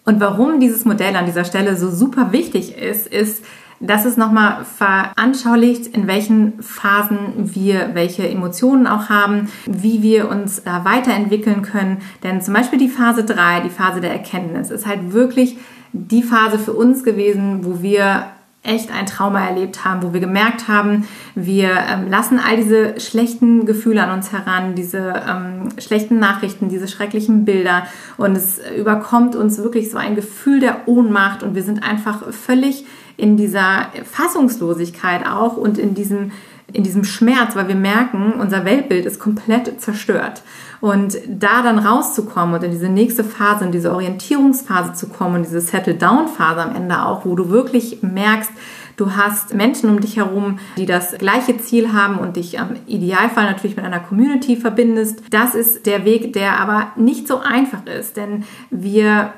Und 0.04 0.20
warum 0.20 0.58
dieses 0.58 0.84
Modell 0.84 1.14
an 1.14 1.26
dieser 1.26 1.44
Stelle 1.44 1.76
so 1.76 1.88
super 1.90 2.32
wichtig 2.32 2.76
ist, 2.76 3.06
ist, 3.06 3.44
dass 3.78 4.04
es 4.04 4.16
nochmal 4.16 4.64
veranschaulicht, 4.64 5.88
in 5.88 6.06
welchen 6.06 6.62
Phasen 6.62 7.54
wir 7.54 7.90
welche 7.94 8.28
Emotionen 8.28 8.86
auch 8.86 9.08
haben, 9.08 9.48
wie 9.66 10.02
wir 10.02 10.28
uns 10.28 10.62
da 10.62 10.84
weiterentwickeln 10.84 11.62
können. 11.62 11.98
Denn 12.22 12.40
zum 12.40 12.54
Beispiel 12.54 12.78
die 12.78 12.88
Phase 12.88 13.24
3, 13.24 13.60
die 13.60 13.70
Phase 13.70 14.00
der 14.00 14.12
Erkenntnis, 14.12 14.70
ist 14.70 14.86
halt 14.86 15.12
wirklich 15.12 15.56
die 15.92 16.22
Phase 16.22 16.58
für 16.58 16.72
uns 16.72 17.04
gewesen, 17.04 17.64
wo 17.64 17.82
wir 17.82 18.26
echt 18.64 18.92
ein 18.92 19.06
Trauma 19.06 19.44
erlebt 19.44 19.84
haben, 19.84 20.02
wo 20.02 20.12
wir 20.12 20.20
gemerkt 20.20 20.68
haben, 20.68 21.08
wir 21.34 21.70
ähm, 21.70 22.08
lassen 22.08 22.38
all 22.38 22.56
diese 22.56 23.00
schlechten 23.00 23.66
Gefühle 23.66 24.04
an 24.04 24.12
uns 24.12 24.30
heran, 24.30 24.76
diese 24.76 25.14
ähm, 25.28 25.68
schlechten 25.78 26.20
Nachrichten, 26.20 26.68
diese 26.68 26.86
schrecklichen 26.86 27.44
Bilder. 27.44 27.86
Und 28.18 28.36
es 28.36 28.60
überkommt 28.78 29.34
uns 29.34 29.58
wirklich 29.58 29.90
so 29.90 29.98
ein 29.98 30.14
Gefühl 30.14 30.60
der 30.60 30.86
Ohnmacht. 30.86 31.42
Und 31.42 31.56
wir 31.56 31.64
sind 31.64 31.82
einfach 31.82 32.32
völlig 32.32 32.86
in 33.16 33.36
dieser 33.36 33.86
Fassungslosigkeit 34.04 35.26
auch 35.26 35.56
und 35.56 35.76
in 35.76 35.94
diesem 35.94 36.30
in 36.72 36.82
diesem 36.82 37.04
Schmerz, 37.04 37.56
weil 37.56 37.68
wir 37.68 37.74
merken, 37.74 38.34
unser 38.38 38.64
Weltbild 38.64 39.06
ist 39.06 39.18
komplett 39.20 39.80
zerstört. 39.80 40.42
Und 40.80 41.16
da 41.28 41.62
dann 41.62 41.78
rauszukommen 41.78 42.54
und 42.54 42.64
in 42.64 42.72
diese 42.72 42.88
nächste 42.88 43.22
Phase, 43.22 43.64
in 43.64 43.72
diese 43.72 43.92
Orientierungsphase 43.92 44.94
zu 44.94 45.08
kommen 45.08 45.36
und 45.36 45.42
diese 45.44 45.60
Settle-Down-Phase 45.60 46.60
am 46.60 46.74
Ende 46.74 47.04
auch, 47.04 47.24
wo 47.24 47.36
du 47.36 47.50
wirklich 47.50 48.02
merkst, 48.02 48.50
Du 48.96 49.16
hast 49.16 49.54
Menschen 49.54 49.88
um 49.88 50.00
dich 50.00 50.16
herum, 50.16 50.58
die 50.76 50.86
das 50.86 51.16
gleiche 51.18 51.56
Ziel 51.58 51.92
haben 51.92 52.18
und 52.18 52.36
dich 52.36 52.60
am 52.60 52.76
Idealfall 52.86 53.46
natürlich 53.46 53.76
mit 53.76 53.84
einer 53.84 54.00
Community 54.00 54.56
verbindest. 54.56 55.22
Das 55.30 55.54
ist 55.54 55.86
der 55.86 56.04
Weg, 56.04 56.32
der 56.34 56.60
aber 56.60 56.92
nicht 56.96 57.26
so 57.26 57.40
einfach 57.40 57.86
ist, 57.86 58.16
denn 58.16 58.44
wir 58.70 59.32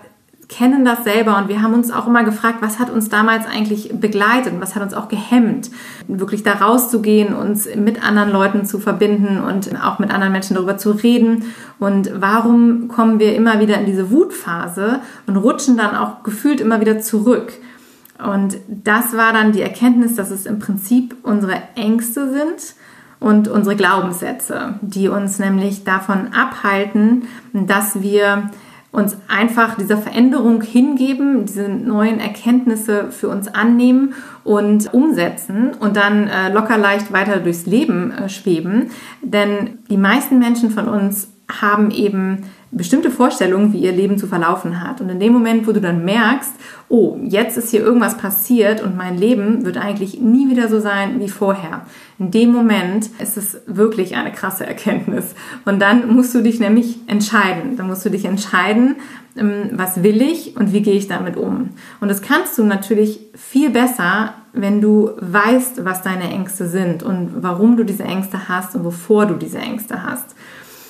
kennen 0.48 0.84
das 0.84 1.04
selber 1.04 1.38
und 1.38 1.48
wir 1.48 1.62
haben 1.62 1.74
uns 1.74 1.90
auch 1.90 2.06
immer 2.06 2.24
gefragt, 2.24 2.58
was 2.60 2.78
hat 2.78 2.90
uns 2.90 3.08
damals 3.08 3.46
eigentlich 3.46 3.92
begleitet 3.98 4.52
und 4.52 4.60
was 4.60 4.74
hat 4.74 4.82
uns 4.82 4.94
auch 4.94 5.08
gehemmt, 5.08 5.70
wirklich 6.06 6.42
da 6.42 6.52
rauszugehen, 6.54 7.34
uns 7.34 7.68
mit 7.76 8.04
anderen 8.04 8.30
Leuten 8.30 8.64
zu 8.64 8.78
verbinden 8.78 9.40
und 9.40 9.70
auch 9.82 9.98
mit 9.98 10.10
anderen 10.10 10.32
Menschen 10.32 10.54
darüber 10.54 10.76
zu 10.76 10.92
reden 10.92 11.44
und 11.78 12.10
warum 12.14 12.88
kommen 12.88 13.18
wir 13.18 13.34
immer 13.34 13.60
wieder 13.60 13.78
in 13.78 13.86
diese 13.86 14.10
Wutphase 14.10 15.00
und 15.26 15.36
rutschen 15.36 15.76
dann 15.76 15.96
auch 15.96 16.22
gefühlt 16.22 16.60
immer 16.60 16.80
wieder 16.80 17.00
zurück. 17.00 17.52
Und 18.24 18.56
das 18.68 19.16
war 19.16 19.32
dann 19.32 19.52
die 19.52 19.62
Erkenntnis, 19.62 20.14
dass 20.14 20.30
es 20.30 20.46
im 20.46 20.60
Prinzip 20.60 21.16
unsere 21.22 21.54
Ängste 21.74 22.32
sind 22.32 22.76
und 23.18 23.48
unsere 23.48 23.74
Glaubenssätze, 23.74 24.78
die 24.82 25.08
uns 25.08 25.38
nämlich 25.38 25.84
davon 25.84 26.32
abhalten, 26.32 27.24
dass 27.52 28.02
wir 28.02 28.50
uns 28.94 29.16
einfach 29.26 29.76
dieser 29.76 29.98
Veränderung 29.98 30.62
hingeben, 30.62 31.46
diese 31.46 31.68
neuen 31.68 32.20
Erkenntnisse 32.20 33.10
für 33.10 33.28
uns 33.28 33.48
annehmen 33.48 34.14
und 34.44 34.94
umsetzen 34.94 35.72
und 35.78 35.96
dann 35.96 36.28
äh, 36.28 36.52
locker 36.52 36.78
leicht 36.78 37.12
weiter 37.12 37.38
durchs 37.38 37.66
Leben 37.66 38.12
äh, 38.12 38.28
schweben. 38.28 38.90
Denn 39.20 39.78
die 39.90 39.96
meisten 39.96 40.38
Menschen 40.38 40.70
von 40.70 40.88
uns 40.88 41.28
haben 41.50 41.90
eben 41.90 42.44
bestimmte 42.76 43.10
Vorstellungen, 43.10 43.72
wie 43.72 43.78
ihr 43.78 43.92
Leben 43.92 44.18
zu 44.18 44.26
verlaufen 44.26 44.82
hat. 44.82 45.00
Und 45.00 45.08
in 45.08 45.20
dem 45.20 45.32
Moment, 45.32 45.66
wo 45.66 45.72
du 45.72 45.80
dann 45.80 46.04
merkst, 46.04 46.52
oh, 46.88 47.16
jetzt 47.22 47.56
ist 47.56 47.70
hier 47.70 47.80
irgendwas 47.80 48.16
passiert 48.16 48.82
und 48.82 48.96
mein 48.96 49.16
Leben 49.16 49.64
wird 49.64 49.78
eigentlich 49.78 50.20
nie 50.20 50.50
wieder 50.50 50.68
so 50.68 50.80
sein 50.80 51.20
wie 51.20 51.28
vorher. 51.28 51.86
In 52.18 52.30
dem 52.30 52.52
Moment 52.52 53.10
ist 53.20 53.36
es 53.36 53.60
wirklich 53.66 54.16
eine 54.16 54.32
krasse 54.32 54.66
Erkenntnis. 54.66 55.34
Und 55.64 55.80
dann 55.80 56.14
musst 56.14 56.34
du 56.34 56.42
dich 56.42 56.60
nämlich 56.60 56.98
entscheiden. 57.06 57.76
Dann 57.76 57.86
musst 57.86 58.04
du 58.04 58.10
dich 58.10 58.24
entscheiden, 58.24 58.96
ähm, 59.36 59.70
was 59.72 60.02
will 60.02 60.20
ich 60.22 60.56
und 60.56 60.72
wie 60.72 60.82
gehe 60.82 60.94
ich 60.94 61.08
damit 61.08 61.36
um. 61.36 61.70
Und 62.00 62.08
das 62.08 62.22
kannst 62.22 62.58
du 62.58 62.64
natürlich 62.64 63.20
viel 63.34 63.70
besser, 63.70 64.34
wenn 64.52 64.80
du 64.80 65.10
weißt, 65.20 65.84
was 65.84 66.02
deine 66.02 66.30
Ängste 66.30 66.68
sind 66.68 67.02
und 67.02 67.42
warum 67.42 67.76
du 67.76 67.84
diese 67.84 68.04
Ängste 68.04 68.48
hast 68.48 68.76
und 68.76 68.84
wovor 68.84 69.26
du 69.26 69.34
diese 69.34 69.58
Ängste 69.58 70.04
hast. 70.04 70.36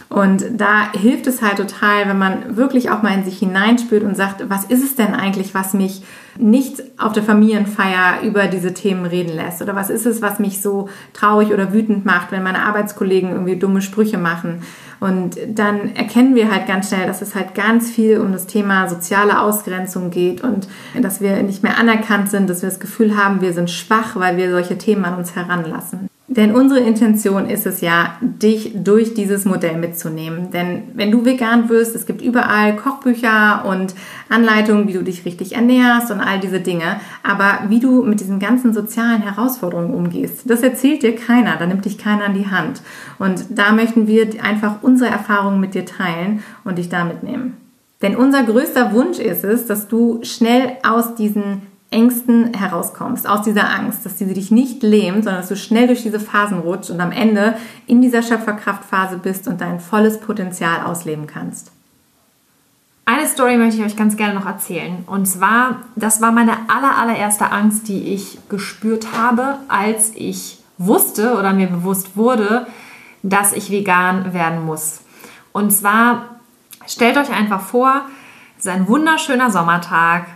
Und 0.09 0.45
da 0.57 0.93
hilft 0.93 1.27
es 1.27 1.43
halt 1.43 1.57
total, 1.57 2.09
wenn 2.09 2.19
man 2.19 2.57
wirklich 2.57 2.91
auch 2.91 3.03
mal 3.03 3.15
in 3.15 3.25
sich 3.25 3.39
hineinspürt 3.39 4.05
und 4.05 4.17
sagt, 4.17 4.49
was 4.49 4.65
ist 4.65 4.85
es 4.85 4.95
denn 4.95 5.15
eigentlich, 5.15 5.55
was 5.55 5.75
mich 5.75 6.03
nicht 6.37 6.83
auf 6.99 7.13
der 7.13 7.23
Familienfeier 7.23 8.23
über 8.23 8.47
diese 8.47 8.75
Themen 8.75 9.07
reden 9.07 9.35
lässt? 9.35 9.63
Oder 9.63 9.75
was 9.75 9.91
ist 9.91 10.07
es, 10.07 10.23
was 10.23 10.39
mich 10.39 10.63
so 10.63 10.89
traurig 11.13 11.53
oder 11.53 11.73
wütend 11.73 12.05
macht, 12.05 12.33
wenn 12.33 12.43
meine 12.43 12.65
Arbeitskollegen 12.65 13.31
irgendwie 13.31 13.57
dumme 13.57 13.83
Sprüche 13.83 14.19
machen? 14.19 14.63
Und 15.01 15.37
dann 15.49 15.95
erkennen 15.97 16.35
wir 16.35 16.51
halt 16.51 16.67
ganz 16.67 16.89
schnell, 16.89 17.07
dass 17.07 17.21
es 17.21 17.35
halt 17.35 17.55
ganz 17.55 17.91
viel 17.91 18.21
um 18.21 18.33
das 18.33 18.47
Thema 18.47 18.89
soziale 18.89 19.41
Ausgrenzung 19.41 20.11
geht 20.11 20.43
und 20.43 20.69
dass 21.01 21.21
wir 21.21 21.43
nicht 21.43 21.63
mehr 21.63 21.79
anerkannt 21.79 22.31
sind, 22.31 22.49
dass 22.49 22.63
wir 22.63 22.69
das 22.69 22.81
Gefühl 22.81 23.17
haben, 23.17 23.41
wir 23.41 23.53
sind 23.53 23.71
schwach, 23.71 24.17
weil 24.17 24.37
wir 24.37 24.51
solche 24.51 24.79
Themen 24.79 25.05
an 25.05 25.17
uns 25.17 25.35
heranlassen. 25.35 26.09
Denn 26.27 26.55
unsere 26.55 26.81
Intention 26.81 27.51
ist 27.51 27.67
es 27.67 27.83
ja, 27.83 28.17
dich 28.23 28.73
durch 28.75 29.13
dieses 29.13 29.45
Modell 29.45 29.77
mitzunehmen. 29.77 30.51
Denn 30.51 30.85
wenn 30.95 31.11
du 31.11 31.27
vegan 31.27 31.69
wirst, 31.69 31.95
es 31.95 32.07
gibt 32.07 32.23
überall 32.23 32.77
Kochbücher 32.77 33.67
und 33.67 33.95
Anleitungen, 34.31 34.89
wie 34.89 34.95
du 34.95 35.03
dich 35.03 35.27
richtig 35.27 35.55
ernährst 35.55 36.11
und 36.11 36.21
all 36.21 36.41
diese 36.41 36.61
Dinge. 36.61 36.99
Aber 37.23 37.69
wie 37.69 37.79
du 37.79 38.03
mit 38.03 38.21
diesen 38.21 38.39
ganzen 38.39 38.73
sozialen 38.73 39.21
Herausforderungen 39.21 39.93
umgehst, 39.93 40.49
das 40.49 40.63
erzählt 40.63 41.03
dir 41.03 41.15
keiner, 41.15 41.57
da 41.59 41.67
nimmt 41.67 41.85
dich 41.85 41.99
keiner 41.99 42.25
an 42.25 42.35
die 42.35 42.51
Hand. 42.51 42.81
Und 43.19 43.45
da 43.51 43.73
möchten 43.73 44.07
wir 44.07 44.27
einfach 44.43 44.77
unsere 44.81 45.11
Erfahrungen 45.11 45.61
mit 45.61 45.75
dir 45.75 45.85
teilen 45.85 46.43
und 46.65 46.79
dich 46.79 46.89
da 46.89 47.05
mitnehmen. 47.05 47.59
Denn 48.01 48.17
unser 48.17 48.45
größter 48.45 48.95
Wunsch 48.95 49.19
ist 49.19 49.45
es, 49.45 49.67
dass 49.67 49.89
du 49.89 50.21
schnell 50.23 50.79
aus 50.83 51.15
diesen 51.17 51.74
Ängsten 51.95 52.53
herauskommst, 52.53 53.29
aus 53.29 53.43
dieser 53.43 53.71
Angst, 53.71 54.05
dass 54.05 54.17
diese 54.17 54.35
dich 54.35 54.51
nicht 54.51 54.83
lähmt, 54.83 55.25
sondern 55.25 55.41
dass 55.41 55.49
du 55.49 55.57
schnell 55.57 55.87
durch 55.87 56.03
diese 56.03 56.19
Phasen 56.19 56.59
rutscht 56.59 56.91
und 56.91 57.01
am 57.01 57.13
Ende 57.13 57.57
in 57.87 58.03
dieser 58.03 58.23
Schöpferkraftphase 58.23 59.19
bist 59.19 59.47
und 59.47 59.61
dein 59.61 59.79
volles 59.79 60.21
Potenzial 60.21 60.85
ausleben 60.85 61.27
kannst. 61.27 61.71
Eine 63.07 63.27
Story 63.27 63.57
möchte 63.57 63.81
ich 63.81 63.87
euch 63.87 63.97
ganz 63.97 64.17
gerne 64.17 64.35
noch 64.35 64.47
erzählen. 64.47 65.05
Und 65.07 65.27
zwar, 65.27 65.83
das 65.95 66.21
war 66.21 66.33
meine 66.33 66.69
aller, 66.69 66.99
allererste 66.99 67.53
Angst, 67.53 67.87
die 67.89 68.15
ich 68.15 68.39
gespürt 68.49 69.09
habe, 69.17 69.59
als 69.69 70.13
ich 70.15 70.59
wusste 70.79 71.39
oder 71.39 71.53
mir 71.53 71.69
bewusst 71.69 72.17
wurde, 72.17 72.67
dass 73.23 73.53
ich 73.53 73.71
vegan 73.71 74.35
werden 74.35 74.65
muss. 74.65 75.03
Und 75.53 75.71
zwar, 75.71 76.41
stellt 76.87 77.17
euch 77.17 77.31
einfach 77.31 77.61
vor, 77.61 78.03
es 78.59 78.65
ist 78.65 78.73
ein 78.73 78.89
wunderschöner 78.89 79.51
Sommertag. 79.51 80.27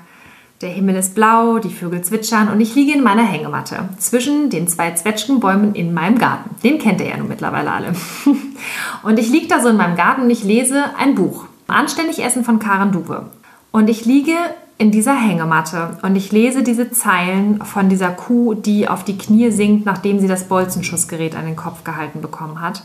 Der 0.61 0.71
Himmel 0.71 0.97
ist 0.97 1.15
blau, 1.15 1.61
die 1.61 1.71
Vögel 1.71 2.03
zwitschern 2.03 2.49
und 2.49 2.61
ich 2.61 2.75
liege 2.75 2.93
in 2.93 3.05
meiner 3.05 3.23
Hängematte 3.23 3.91
zwischen 3.99 4.51
den 4.51 4.67
zwei 4.67 4.91
Zwetschgenbäumen 4.91 5.77
in 5.77 5.95
meinem 5.95 6.19
Garten. 6.19 6.51
Den 6.65 6.81
kennt 6.81 7.01
ihr 7.01 7.07
ja 7.07 7.17
nun 7.17 7.29
mittlerweile 7.29 7.71
alle. 7.71 7.93
Und 9.05 9.21
ich 9.21 9.31
liege 9.31 9.47
da 9.47 9.61
so 9.61 9.69
in 9.69 9.77
meinem 9.77 9.95
Garten 9.95 10.23
und 10.23 10.31
ich 10.31 10.43
lese 10.43 10.83
ein 10.99 11.15
Buch. 11.15 11.45
Anständig 11.69 12.25
Essen 12.25 12.43
von 12.43 12.59
Karen 12.59 12.91
Dube. 12.91 13.27
Und 13.71 13.89
ich 13.89 14.05
liege 14.05 14.35
in 14.79 14.91
dieser 14.91 15.15
Hängematte 15.15 15.99
und 16.03 16.17
ich 16.17 16.33
lese 16.33 16.65
diese 16.65 16.91
Zeilen 16.91 17.65
von 17.65 17.89
dieser 17.89 18.11
Kuh, 18.11 18.55
die 18.55 18.89
auf 18.89 19.05
die 19.05 19.17
Knie 19.17 19.53
sinkt, 19.53 19.87
nachdem 19.87 20.19
sie 20.19 20.27
das 20.27 20.49
Bolzenschussgerät 20.49 21.37
an 21.37 21.47
den 21.47 21.57
Kopf 21.57 21.85
gehalten 21.85 22.21
bekommen 22.21 22.61
hat. 22.61 22.83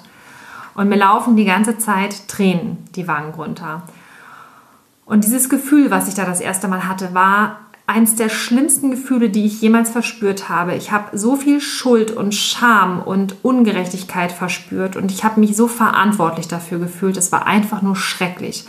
Und 0.75 0.89
mir 0.89 0.97
laufen 0.97 1.35
die 1.35 1.45
ganze 1.45 1.79
Zeit 1.79 2.27
Tränen 2.27 2.77
die 2.95 3.07
Wangen 3.07 3.33
runter. 3.33 3.81
Und 5.05 5.23
dieses 5.25 5.49
Gefühl, 5.49 5.91
was 5.91 6.07
ich 6.07 6.13
da 6.13 6.25
das 6.25 6.39
erste 6.39 6.67
Mal 6.67 6.87
hatte, 6.87 7.13
war 7.13 7.57
eins 7.85 8.15
der 8.15 8.29
schlimmsten 8.29 8.91
Gefühle, 8.91 9.29
die 9.29 9.45
ich 9.45 9.61
jemals 9.61 9.89
verspürt 9.89 10.47
habe. 10.47 10.73
Ich 10.75 10.91
habe 10.91 11.17
so 11.17 11.35
viel 11.35 11.59
Schuld 11.59 12.11
und 12.11 12.33
Scham 12.33 13.01
und 13.01 13.35
Ungerechtigkeit 13.43 14.31
verspürt 14.31 14.95
und 14.95 15.11
ich 15.11 15.23
habe 15.23 15.39
mich 15.39 15.57
so 15.57 15.67
verantwortlich 15.67 16.47
dafür 16.47 16.79
gefühlt. 16.79 17.17
Es 17.17 17.31
war 17.31 17.45
einfach 17.45 17.81
nur 17.81 17.95
schrecklich. 17.95 18.65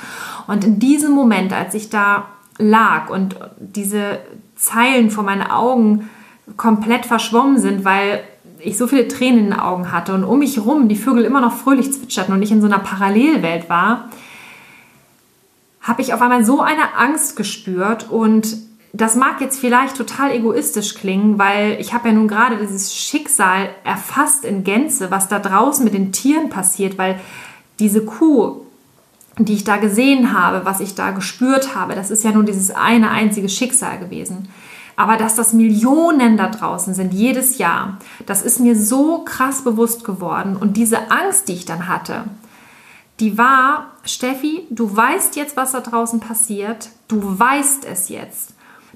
Und 0.49 0.65
in 0.65 0.79
diesem 0.81 1.13
Moment, 1.13 1.53
als 1.53 1.75
ich 1.75 1.91
da 1.91 2.27
lag 2.59 3.09
und 3.09 3.37
diese 3.59 4.19
Zeilen 4.57 5.11
vor 5.11 5.25
meinen 5.25 5.49
Augen 5.49 6.11
komplett 6.57 7.07
verschwommen 7.07 7.59
sind, 7.59 7.85
weil 7.85 8.23
ich 8.59 8.77
so 8.77 8.87
viele 8.87 9.09
Tränen 9.09 9.39
in 9.39 9.45
den 9.51 9.59
Augen 9.59 9.93
hatte 9.93 10.15
und 10.15 10.25
um 10.25 10.39
mich 10.39 10.57
herum 10.57 10.89
die 10.89 10.97
Vögel 10.97 11.25
immer 11.25 11.41
noch 11.41 11.53
fröhlich 11.53 11.93
zwitscherten 11.93 12.35
und 12.35 12.43
ich 12.43 12.51
in 12.51 12.61
so 12.61 12.67
einer 12.67 12.79
Parallelwelt 12.79 13.69
war, 13.69 14.09
habe 15.81 16.03
ich 16.03 16.15
auf 16.15 16.23
einmal 16.23 16.45
so 16.45 16.61
eine 16.61 16.97
Angst 16.97 17.37
gespürt 17.37 18.11
und 18.11 18.57
das 18.97 19.17
mag 19.17 19.41
jetzt 19.41 19.59
vielleicht 19.59 19.97
total 19.97 20.31
egoistisch 20.31 20.95
klingen, 20.95 21.37
weil 21.37 21.77
ich 21.81 21.93
habe 21.93 22.09
ja 22.09 22.15
nun 22.15 22.29
gerade 22.29 22.57
dieses 22.57 22.95
Schicksal 22.95 23.69
erfasst 23.83 24.45
in 24.45 24.63
Gänze, 24.63 25.11
was 25.11 25.27
da 25.27 25.41
draußen 25.41 25.85
mit 25.85 25.95
den 25.95 26.13
Tieren 26.13 26.49
passiert, 26.49 26.97
weil 26.97 27.19
diese 27.81 28.05
Kuh, 28.05 28.61
die 29.37 29.55
ich 29.55 29.65
da 29.65 29.79
gesehen 29.79 30.33
habe, 30.33 30.65
was 30.65 30.79
ich 30.79 30.95
da 30.95 31.11
gespürt 31.11 31.75
habe, 31.75 31.97
das 31.97 32.13
ist 32.13 32.23
ja 32.23 32.31
nur 32.31 32.45
dieses 32.45 32.71
eine 32.71 33.11
einzige 33.11 33.49
Schicksal 33.49 33.99
gewesen. 33.99 34.49
Aber 34.95 35.17
dass 35.17 35.35
das 35.35 35.53
Millionen 35.53 36.37
da 36.37 36.49
draußen 36.49 36.95
sind, 36.95 37.13
jedes 37.13 37.59
Jahr, 37.59 37.99
das 38.27 38.43
ist 38.43 38.61
mir 38.61 38.77
so 38.77 39.25
krass 39.25 39.65
bewusst 39.65 40.05
geworden. 40.05 40.57
Und 40.57 40.77
diese 40.77 41.11
Angst, 41.11 41.49
die 41.49 41.55
ich 41.55 41.65
dann 41.65 41.89
hatte, 41.89 42.27
die 43.19 43.37
war, 43.37 43.89
Steffi, 44.05 44.69
du 44.71 44.95
weißt 44.95 45.35
jetzt, 45.35 45.57
was 45.57 45.73
da 45.73 45.81
draußen 45.81 46.21
passiert, 46.21 46.91
du 47.09 47.21
weißt 47.21 47.87
es 47.87 48.09
jetzt. 48.09 48.54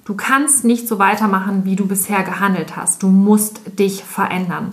Du 0.09 0.15
kannst 0.15 0.65
nicht 0.65 0.89
so 0.89 0.99
weitermachen, 0.99 1.67
wie 1.67 1.77
du 1.77 1.87
bisher 1.87 2.23
gehandelt 2.23 2.77
hast. 2.77 3.03
Du 3.03 3.09
musst 3.09 3.79
dich 3.79 4.03
verändern. 4.03 4.73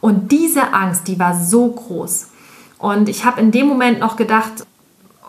Und 0.00 0.32
diese 0.32 0.74
Angst, 0.74 1.06
die 1.06 1.20
war 1.20 1.36
so 1.36 1.68
groß. 1.68 2.30
Und 2.78 3.08
ich 3.08 3.24
habe 3.24 3.40
in 3.40 3.52
dem 3.52 3.68
Moment 3.68 4.00
noch 4.00 4.16
gedacht, 4.16 4.66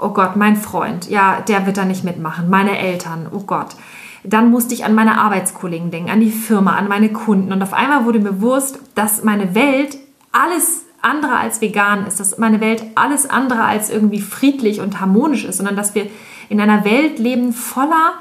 oh 0.01 0.09
Gott, 0.09 0.37
mein 0.37 0.55
Freund, 0.55 1.07
ja, 1.07 1.41
der 1.41 1.67
wird 1.67 1.77
da 1.77 1.85
nicht 1.85 2.03
mitmachen, 2.03 2.49
meine 2.49 2.79
Eltern, 2.79 3.27
oh 3.31 3.41
Gott. 3.41 3.75
Dann 4.23 4.49
musste 4.49 4.73
ich 4.73 4.85
an 4.85 4.95
meine 4.95 5.21
Arbeitskollegen 5.21 5.91
denken, 5.91 6.09
an 6.09 6.19
die 6.19 6.31
Firma, 6.31 6.75
an 6.75 6.87
meine 6.87 7.13
Kunden. 7.13 7.53
Und 7.53 7.61
auf 7.61 7.73
einmal 7.73 8.05
wurde 8.05 8.17
mir 8.17 8.31
bewusst, 8.31 8.79
dass 8.95 9.23
meine 9.23 9.53
Welt 9.53 9.99
alles 10.31 10.81
andere 11.03 11.37
als 11.37 11.61
vegan 11.61 12.07
ist, 12.07 12.19
dass 12.19 12.39
meine 12.39 12.59
Welt 12.59 12.83
alles 12.95 13.29
andere 13.29 13.65
als 13.65 13.91
irgendwie 13.91 14.19
friedlich 14.19 14.81
und 14.81 14.99
harmonisch 14.99 15.45
ist, 15.45 15.57
sondern 15.57 15.75
dass 15.75 15.93
wir 15.93 16.07
in 16.49 16.59
einer 16.59 16.83
Welt 16.85 17.19
leben 17.19 17.53
voller 17.53 18.13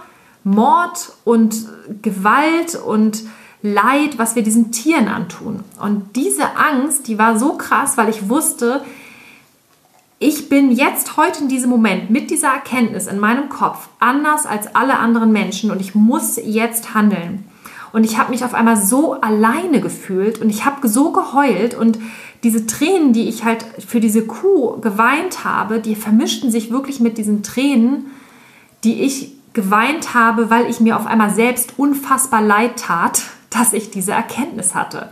Mord 0.46 1.12
und 1.24 1.66
Gewalt 2.02 2.76
und 2.76 3.24
Leid, 3.62 4.16
was 4.16 4.36
wir 4.36 4.44
diesen 4.44 4.70
Tieren 4.70 5.08
antun. 5.08 5.64
Und 5.82 6.14
diese 6.14 6.56
Angst, 6.56 7.08
die 7.08 7.18
war 7.18 7.36
so 7.36 7.54
krass, 7.54 7.96
weil 7.96 8.08
ich 8.08 8.28
wusste, 8.28 8.84
ich 10.20 10.48
bin 10.48 10.70
jetzt 10.70 11.16
heute 11.16 11.42
in 11.42 11.48
diesem 11.48 11.68
Moment 11.68 12.10
mit 12.10 12.30
dieser 12.30 12.52
Erkenntnis 12.52 13.08
in 13.08 13.18
meinem 13.18 13.48
Kopf 13.48 13.88
anders 13.98 14.46
als 14.46 14.72
alle 14.76 15.00
anderen 15.00 15.32
Menschen 15.32 15.72
und 15.72 15.80
ich 15.80 15.96
muss 15.96 16.36
jetzt 16.36 16.94
handeln. 16.94 17.44
Und 17.92 18.04
ich 18.04 18.16
habe 18.16 18.30
mich 18.30 18.44
auf 18.44 18.54
einmal 18.54 18.76
so 18.76 19.14
alleine 19.14 19.80
gefühlt 19.80 20.40
und 20.40 20.48
ich 20.48 20.64
habe 20.64 20.86
so 20.86 21.10
geheult 21.10 21.74
und 21.74 21.98
diese 22.44 22.66
Tränen, 22.66 23.12
die 23.12 23.28
ich 23.28 23.44
halt 23.44 23.64
für 23.84 23.98
diese 23.98 24.24
Kuh 24.26 24.80
geweint 24.80 25.44
habe, 25.44 25.80
die 25.80 25.96
vermischten 25.96 26.52
sich 26.52 26.70
wirklich 26.70 27.00
mit 27.00 27.18
diesen 27.18 27.42
Tränen, 27.42 28.06
die 28.84 29.02
ich 29.02 29.35
geweint 29.56 30.14
habe, 30.14 30.50
weil 30.50 30.66
ich 30.70 30.80
mir 30.80 30.96
auf 30.96 31.06
einmal 31.06 31.30
selbst 31.30 31.78
unfassbar 31.78 32.42
leid 32.42 32.78
tat, 32.78 33.22
dass 33.50 33.72
ich 33.72 33.90
diese 33.90 34.12
Erkenntnis 34.12 34.76
hatte. 34.76 35.08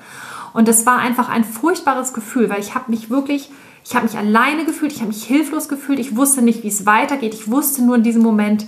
Und 0.52 0.68
es 0.68 0.86
war 0.86 0.98
einfach 0.98 1.28
ein 1.28 1.42
furchtbares 1.42 2.12
Gefühl, 2.12 2.48
weil 2.48 2.60
ich 2.60 2.76
habe 2.76 2.92
mich 2.92 3.10
wirklich, 3.10 3.50
ich 3.84 3.96
habe 3.96 4.06
mich 4.06 4.16
alleine 4.16 4.64
gefühlt, 4.64 4.92
ich 4.92 5.00
habe 5.00 5.08
mich 5.08 5.24
hilflos 5.24 5.68
gefühlt, 5.68 5.98
ich 5.98 6.16
wusste 6.16 6.42
nicht, 6.42 6.62
wie 6.62 6.68
es 6.68 6.86
weitergeht. 6.86 7.34
Ich 7.34 7.50
wusste 7.50 7.82
nur 7.82 7.96
in 7.96 8.04
diesem 8.04 8.22
Moment, 8.22 8.66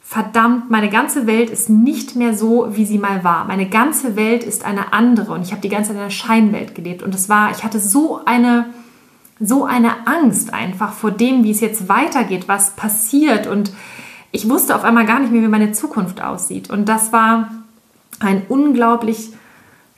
verdammt, 0.00 0.70
meine 0.70 0.88
ganze 0.88 1.26
Welt 1.26 1.50
ist 1.50 1.68
nicht 1.68 2.16
mehr 2.16 2.32
so, 2.32 2.68
wie 2.70 2.86
sie 2.86 2.98
mal 2.98 3.24
war. 3.24 3.44
Meine 3.44 3.68
ganze 3.68 4.16
Welt 4.16 4.42
ist 4.44 4.64
eine 4.64 4.94
andere 4.94 5.32
und 5.32 5.42
ich 5.42 5.50
habe 5.50 5.60
die 5.60 5.68
ganze 5.68 5.88
Zeit 5.88 5.96
in 5.96 6.02
einer 6.02 6.10
Scheinwelt 6.10 6.74
gelebt 6.74 7.02
und 7.02 7.14
es 7.14 7.28
war, 7.28 7.50
ich 7.50 7.64
hatte 7.64 7.80
so 7.80 8.24
eine 8.24 8.66
so 9.40 9.64
eine 9.64 10.06
Angst 10.06 10.52
einfach 10.52 10.92
vor 10.92 11.10
dem, 11.10 11.44
wie 11.44 11.52
es 11.52 11.60
jetzt 11.60 11.88
weitergeht, 11.88 12.48
was 12.48 12.70
passiert 12.70 13.46
und 13.46 13.72
ich 14.30 14.48
wusste 14.48 14.74
auf 14.74 14.84
einmal 14.84 15.06
gar 15.06 15.18
nicht 15.18 15.32
mehr, 15.32 15.42
wie 15.42 15.48
meine 15.48 15.72
Zukunft 15.72 16.22
aussieht 16.22 16.70
und 16.70 16.88
das 16.88 17.12
war 17.12 17.50
ein 18.20 18.42
unglaublich 18.48 19.32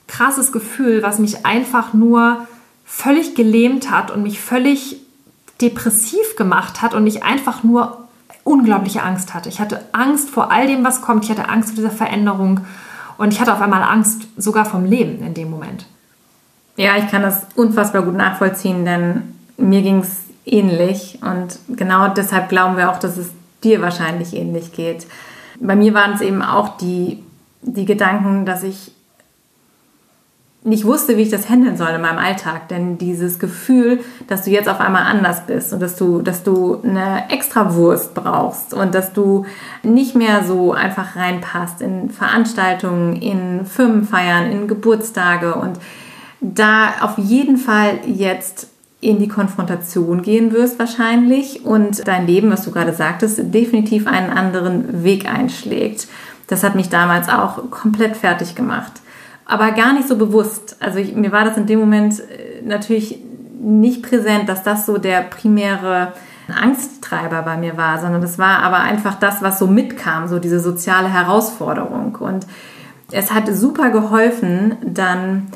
krasses 0.07 0.51
Gefühl, 0.51 1.03
was 1.03 1.19
mich 1.19 1.45
einfach 1.45 1.93
nur 1.93 2.45
völlig 2.85 3.35
gelähmt 3.35 3.89
hat 3.89 4.11
und 4.11 4.23
mich 4.23 4.41
völlig 4.41 4.97
depressiv 5.61 6.35
gemacht 6.35 6.81
hat 6.81 6.93
und 6.93 7.07
ich 7.07 7.23
einfach 7.23 7.63
nur 7.63 8.01
unglaubliche 8.43 9.03
Angst 9.03 9.33
hatte. 9.33 9.49
Ich 9.49 9.59
hatte 9.59 9.85
Angst 9.93 10.29
vor 10.29 10.51
all 10.51 10.67
dem, 10.67 10.83
was 10.83 11.01
kommt. 11.01 11.23
Ich 11.23 11.29
hatte 11.29 11.47
Angst 11.47 11.69
vor 11.69 11.75
dieser 11.75 11.91
Veränderung. 11.91 12.61
Und 13.17 13.31
ich 13.31 13.39
hatte 13.39 13.53
auf 13.53 13.61
einmal 13.61 13.83
Angst 13.83 14.23
sogar 14.35 14.65
vom 14.65 14.85
Leben 14.85 15.23
in 15.23 15.33
dem 15.33 15.49
Moment. 15.49 15.85
Ja, 16.75 16.97
ich 16.97 17.07
kann 17.09 17.21
das 17.21 17.45
unfassbar 17.55 18.01
gut 18.01 18.15
nachvollziehen, 18.15 18.83
denn 18.83 19.35
mir 19.57 19.81
ging 19.83 19.99
es 19.99 20.21
ähnlich. 20.45 21.19
Und 21.21 21.59
genau 21.77 22.07
deshalb 22.07 22.49
glauben 22.49 22.77
wir 22.77 22.89
auch, 22.89 22.97
dass 22.97 23.17
es 23.17 23.29
dir 23.63 23.81
wahrscheinlich 23.81 24.35
ähnlich 24.35 24.73
geht. 24.73 25.07
Bei 25.59 25.75
mir 25.75 25.93
waren 25.93 26.13
es 26.13 26.21
eben 26.21 26.41
auch 26.41 26.77
die, 26.77 27.23
die 27.61 27.85
Gedanken, 27.85 28.45
dass 28.45 28.63
ich 28.63 28.91
nicht 30.63 30.85
wusste, 30.85 31.17
wie 31.17 31.23
ich 31.23 31.31
das 31.31 31.49
handeln 31.49 31.75
soll 31.75 31.89
in 31.89 32.01
meinem 32.01 32.19
Alltag. 32.19 32.67
Denn 32.67 32.97
dieses 32.97 33.39
Gefühl, 33.39 34.01
dass 34.27 34.43
du 34.43 34.51
jetzt 34.51 34.69
auf 34.69 34.79
einmal 34.79 35.03
anders 35.03 35.47
bist 35.47 35.73
und 35.73 35.81
dass 35.81 35.95
du, 35.95 36.21
dass 36.21 36.43
du 36.43 36.79
eine 36.83 37.31
extra 37.31 37.73
Wurst 37.73 38.13
brauchst 38.13 38.73
und 38.73 38.93
dass 38.93 39.11
du 39.13 39.45
nicht 39.81 40.15
mehr 40.15 40.43
so 40.43 40.71
einfach 40.73 41.15
reinpasst 41.15 41.81
in 41.81 42.11
Veranstaltungen, 42.11 43.15
in 43.15 43.65
Firmenfeiern, 43.65 44.51
in 44.51 44.67
Geburtstage 44.67 45.55
und 45.55 45.79
da 46.41 46.93
auf 47.01 47.17
jeden 47.17 47.57
Fall 47.57 47.99
jetzt 48.05 48.67
in 49.01 49.17
die 49.19 49.27
Konfrontation 49.27 50.21
gehen 50.21 50.53
wirst 50.53 50.77
wahrscheinlich 50.77 51.65
und 51.65 52.07
dein 52.07 52.27
Leben, 52.27 52.51
was 52.51 52.63
du 52.63 52.71
gerade 52.71 52.93
sagtest, 52.93 53.41
definitiv 53.53 54.07
einen 54.07 54.29
anderen 54.29 55.03
Weg 55.03 55.27
einschlägt. 55.27 56.07
Das 56.47 56.63
hat 56.63 56.75
mich 56.75 56.89
damals 56.89 57.27
auch 57.27 57.69
komplett 57.71 58.15
fertig 58.15 58.55
gemacht. 58.55 58.93
aber 59.45 59.71
gar 59.71 59.93
nicht 59.93 60.07
so 60.07 60.15
bewusst. 60.15 60.77
Also 60.79 60.99
ich, 60.99 61.13
mir 61.15 61.31
war 61.31 61.43
das 61.43 61.57
in 61.57 61.65
dem 61.65 61.79
Moment 61.79 62.19
äh, 62.19 62.61
natürlich 62.63 63.19
nicht 63.59 64.01
präsent, 64.01 64.47
dass 64.47 64.63
das 64.63 64.85
so 64.85 64.97
der 64.97 65.21
primäre 65.23 66.13
Angsttreiber 66.47 67.41
bei 67.41 67.57
mir 67.57 67.77
war, 67.77 67.99
sondern 67.99 68.21
das 68.21 68.39
war 68.39 68.63
aber 68.63 68.79
einfach 68.79 69.15
das, 69.15 69.41
was 69.41 69.59
so 69.59 69.67
mitkam, 69.67 70.27
so 70.27 70.39
diese 70.39 70.59
soziale 70.59 71.09
Herausforderung. 71.09 72.15
Und 72.15 72.45
es 73.11 73.31
hat 73.33 73.53
super 73.53 73.89
geholfen, 73.89 74.77
dann 74.85 75.47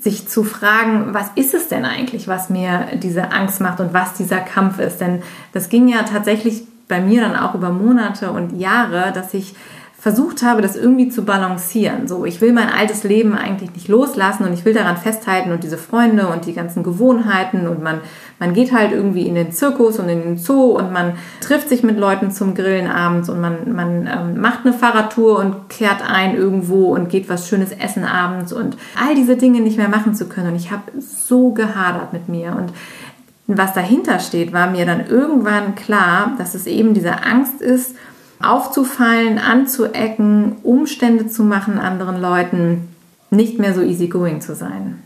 sich 0.00 0.28
zu 0.28 0.44
fragen, 0.44 1.14
was 1.14 1.30
ist 1.34 1.54
es 1.54 1.68
denn 1.68 1.84
eigentlich, 1.84 2.28
was 2.28 2.50
mir 2.50 2.88
diese 2.94 3.32
Angst 3.32 3.60
macht 3.60 3.80
und 3.80 3.94
was 3.94 4.14
dieser 4.14 4.40
Kampf 4.40 4.78
ist. 4.78 5.00
Denn 5.00 5.22
das 5.52 5.68
ging 5.68 5.88
ja 5.88 6.02
tatsächlich 6.02 6.64
bei 6.88 7.00
mir 7.00 7.22
dann 7.22 7.36
auch 7.36 7.54
über 7.54 7.70
Monate 7.70 8.30
und 8.30 8.58
Jahre, 8.58 9.12
dass 9.12 9.32
ich 9.32 9.54
versucht 10.00 10.42
habe, 10.42 10.62
das 10.62 10.76
irgendwie 10.76 11.10
zu 11.10 11.26
balancieren. 11.26 12.08
So, 12.08 12.24
ich 12.24 12.40
will 12.40 12.54
mein 12.54 12.70
altes 12.70 13.04
Leben 13.04 13.34
eigentlich 13.34 13.74
nicht 13.74 13.86
loslassen 13.86 14.44
und 14.44 14.54
ich 14.54 14.64
will 14.64 14.72
daran 14.72 14.96
festhalten 14.96 15.52
und 15.52 15.62
diese 15.62 15.76
Freunde 15.76 16.28
und 16.28 16.46
die 16.46 16.54
ganzen 16.54 16.82
Gewohnheiten 16.82 17.68
und 17.68 17.82
man, 17.82 18.00
man 18.38 18.54
geht 18.54 18.72
halt 18.72 18.92
irgendwie 18.92 19.26
in 19.26 19.34
den 19.34 19.52
Zirkus 19.52 19.98
und 19.98 20.08
in 20.08 20.22
den 20.22 20.38
Zoo 20.38 20.70
und 20.70 20.90
man 20.90 21.12
trifft 21.42 21.68
sich 21.68 21.82
mit 21.82 21.98
Leuten 21.98 22.30
zum 22.30 22.54
Grillen 22.54 22.86
abends 22.86 23.28
und 23.28 23.42
man, 23.42 23.74
man 23.74 24.06
ähm, 24.06 24.40
macht 24.40 24.60
eine 24.64 24.72
Fahrradtour 24.72 25.38
und 25.38 25.68
kehrt 25.68 26.02
ein 26.10 26.34
irgendwo 26.34 26.94
und 26.94 27.10
geht 27.10 27.28
was 27.28 27.46
Schönes 27.46 27.70
essen 27.70 28.04
abends 28.04 28.54
und 28.54 28.78
all 28.98 29.14
diese 29.14 29.36
Dinge 29.36 29.60
nicht 29.60 29.76
mehr 29.76 29.90
machen 29.90 30.14
zu 30.14 30.30
können. 30.30 30.52
Und 30.52 30.56
ich 30.56 30.70
habe 30.70 30.82
so 30.98 31.52
gehadert 31.52 32.14
mit 32.14 32.26
mir 32.26 32.56
und 32.56 32.72
was 33.46 33.74
dahinter 33.74 34.20
steht, 34.20 34.52
war 34.52 34.70
mir 34.70 34.86
dann 34.86 35.06
irgendwann 35.06 35.74
klar, 35.74 36.34
dass 36.38 36.54
es 36.54 36.66
eben 36.66 36.94
diese 36.94 37.24
Angst 37.24 37.60
ist, 37.60 37.96
aufzufallen, 38.42 39.38
anzuecken, 39.38 40.56
Umstände 40.62 41.28
zu 41.28 41.44
machen 41.44 41.78
anderen 41.78 42.20
Leuten, 42.20 42.88
nicht 43.30 43.58
mehr 43.58 43.74
so 43.74 43.82
easygoing 43.82 44.40
zu 44.40 44.54
sein. 44.54 45.02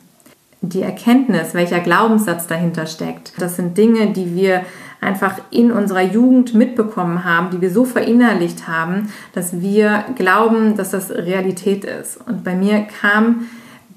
Die 0.60 0.82
Erkenntnis, 0.82 1.52
welcher 1.52 1.80
Glaubenssatz 1.80 2.46
dahinter 2.46 2.86
steckt, 2.86 3.34
das 3.38 3.56
sind 3.56 3.76
Dinge, 3.76 4.12
die 4.12 4.34
wir 4.34 4.62
einfach 5.00 5.38
in 5.50 5.70
unserer 5.70 6.00
Jugend 6.00 6.54
mitbekommen 6.54 7.24
haben, 7.24 7.50
die 7.50 7.60
wir 7.60 7.70
so 7.70 7.84
verinnerlicht 7.84 8.66
haben, 8.66 9.12
dass 9.34 9.60
wir 9.60 10.04
glauben, 10.16 10.76
dass 10.76 10.90
das 10.90 11.10
Realität 11.10 11.84
ist. 11.84 12.18
Und 12.26 12.42
bei 12.42 12.54
mir 12.54 12.86
kam 13.00 13.46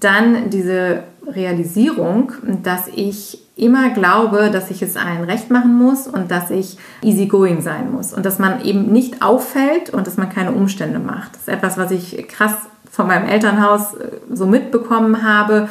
dann 0.01 0.49
diese 0.49 1.03
Realisierung, 1.25 2.33
dass 2.63 2.87
ich 2.93 3.46
immer 3.57 3.89
glaube, 3.89 4.49
dass 4.51 4.69
ich 4.71 4.81
es 4.81 4.95
allen 4.95 5.23
recht 5.23 5.49
machen 5.49 5.77
muss 5.77 6.07
und 6.07 6.31
dass 6.31 6.51
ich 6.51 6.77
easygoing 7.01 7.61
sein 7.61 7.91
muss 7.91 8.13
und 8.13 8.25
dass 8.25 8.39
man 8.39 8.63
eben 8.63 8.91
nicht 8.91 9.21
auffällt 9.21 9.89
und 9.89 10.07
dass 10.07 10.17
man 10.17 10.29
keine 10.29 10.51
Umstände 10.51 10.99
macht. 10.99 11.33
Das 11.33 11.41
ist 11.41 11.49
etwas, 11.49 11.77
was 11.77 11.91
ich 11.91 12.27
krass 12.27 12.53
von 12.89 13.07
meinem 13.07 13.27
Elternhaus 13.27 13.93
äh, 13.93 14.11
so 14.31 14.45
mitbekommen 14.45 15.23
habe. 15.23 15.69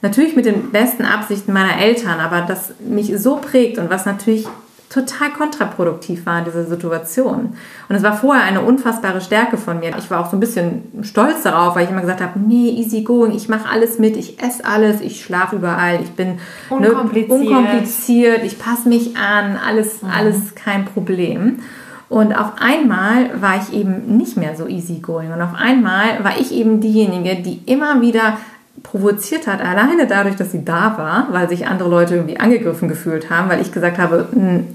Natürlich 0.00 0.34
mit 0.34 0.46
den 0.46 0.70
besten 0.70 1.04
Absichten 1.04 1.52
meiner 1.52 1.78
Eltern, 1.78 2.18
aber 2.18 2.42
das 2.42 2.72
mich 2.80 3.12
so 3.18 3.36
prägt 3.36 3.78
und 3.78 3.88
was 3.88 4.04
natürlich 4.04 4.46
total 4.92 5.30
kontraproduktiv 5.30 6.26
war 6.26 6.40
in 6.40 6.44
dieser 6.44 6.64
Situation. 6.64 7.54
Und 7.88 7.96
es 7.96 8.02
war 8.02 8.12
vorher 8.12 8.44
eine 8.44 8.60
unfassbare 8.60 9.20
Stärke 9.20 9.56
von 9.56 9.80
mir. 9.80 9.96
Ich 9.96 10.10
war 10.10 10.20
auch 10.20 10.30
so 10.30 10.36
ein 10.36 10.40
bisschen 10.40 10.82
stolz 11.02 11.42
darauf, 11.42 11.74
weil 11.74 11.84
ich 11.84 11.90
immer 11.90 12.02
gesagt 12.02 12.20
habe, 12.20 12.38
nee, 12.38 12.70
easy 12.70 13.02
going, 13.02 13.34
ich 13.34 13.48
mache 13.48 13.68
alles 13.70 13.98
mit, 13.98 14.16
ich 14.16 14.42
esse 14.42 14.64
alles, 14.64 15.00
ich 15.00 15.24
schlafe 15.24 15.56
überall, 15.56 16.00
ich 16.02 16.10
bin 16.10 16.38
unkompliziert, 16.68 17.28
ne, 17.30 17.48
unkompliziert 17.48 18.44
ich 18.44 18.58
passe 18.58 18.88
mich 18.88 19.16
an, 19.16 19.56
alles, 19.56 20.02
mhm. 20.02 20.10
alles 20.10 20.54
kein 20.54 20.84
Problem. 20.84 21.60
Und 22.08 22.34
auf 22.38 22.52
einmal 22.58 23.40
war 23.40 23.56
ich 23.56 23.72
eben 23.72 24.18
nicht 24.18 24.36
mehr 24.36 24.54
so 24.54 24.66
easy 24.66 24.98
going. 24.98 25.32
Und 25.32 25.40
auf 25.40 25.54
einmal 25.54 26.22
war 26.22 26.38
ich 26.38 26.52
eben 26.52 26.82
diejenige, 26.82 27.42
die 27.42 27.62
immer 27.64 28.02
wieder 28.02 28.36
provoziert 28.82 29.46
hat, 29.46 29.60
alleine 29.60 30.06
dadurch, 30.06 30.36
dass 30.36 30.52
sie 30.52 30.64
da 30.64 30.96
war, 30.96 31.28
weil 31.30 31.48
sich 31.48 31.66
andere 31.66 31.88
Leute 31.88 32.16
irgendwie 32.16 32.38
angegriffen 32.38 32.88
gefühlt 32.88 33.30
haben, 33.30 33.48
weil 33.48 33.60
ich 33.60 33.72
gesagt 33.72 33.98
habe, 33.98 34.28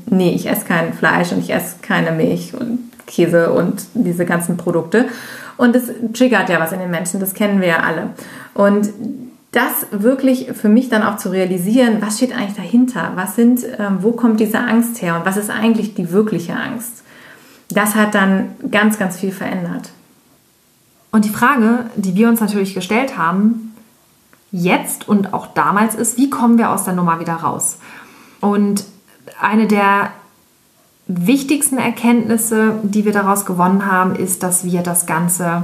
nee, 0.09 0.33
ich 0.33 0.49
esse 0.49 0.65
kein 0.65 0.93
Fleisch 0.93 1.31
und 1.31 1.39
ich 1.39 1.53
esse 1.53 1.77
keine 1.81 2.11
Milch 2.11 2.53
und 2.53 2.79
Käse 3.05 3.51
und 3.51 3.85
diese 3.93 4.25
ganzen 4.25 4.57
Produkte. 4.57 5.05
Und 5.57 5.75
es 5.75 5.89
triggert 6.13 6.49
ja 6.49 6.59
was 6.59 6.71
in 6.71 6.79
den 6.79 6.91
Menschen, 6.91 7.19
das 7.19 7.33
kennen 7.33 7.61
wir 7.61 7.67
ja 7.67 7.79
alle. 7.79 8.11
Und 8.53 8.89
das 9.51 9.87
wirklich 9.91 10.51
für 10.53 10.69
mich 10.69 10.89
dann 10.89 11.03
auch 11.03 11.17
zu 11.17 11.29
realisieren, 11.29 11.97
was 11.99 12.17
steht 12.17 12.35
eigentlich 12.35 12.55
dahinter? 12.55 13.13
Was 13.15 13.35
sind, 13.35 13.61
ähm, 13.79 13.99
wo 14.01 14.11
kommt 14.11 14.39
diese 14.39 14.59
Angst 14.59 15.01
her 15.01 15.15
und 15.15 15.25
was 15.25 15.37
ist 15.37 15.49
eigentlich 15.49 15.95
die 15.95 16.11
wirkliche 16.11 16.55
Angst? 16.55 17.03
Das 17.69 17.95
hat 17.95 18.13
dann 18.13 18.51
ganz, 18.69 18.99
ganz 18.99 19.17
viel 19.17 19.31
verändert. 19.31 19.89
Und 21.11 21.25
die 21.25 21.29
Frage, 21.29 21.85
die 21.95 22.15
wir 22.15 22.29
uns 22.29 22.39
natürlich 22.39 22.75
gestellt 22.75 23.17
haben, 23.17 23.66
jetzt 24.51 25.07
und 25.07 25.33
auch 25.33 25.47
damals 25.47 25.95
ist, 25.95 26.17
wie 26.17 26.29
kommen 26.29 26.57
wir 26.57 26.71
aus 26.71 26.83
der 26.83 26.93
Nummer 26.93 27.19
wieder 27.19 27.35
raus? 27.35 27.77
Und 28.39 28.85
eine 29.41 29.67
der 29.67 30.11
wichtigsten 31.07 31.77
Erkenntnisse, 31.77 32.79
die 32.83 33.05
wir 33.05 33.13
daraus 33.13 33.45
gewonnen 33.45 33.85
haben, 33.85 34.15
ist, 34.15 34.43
dass 34.43 34.63
wir 34.63 34.81
das 34.81 35.05
Ganze 35.05 35.63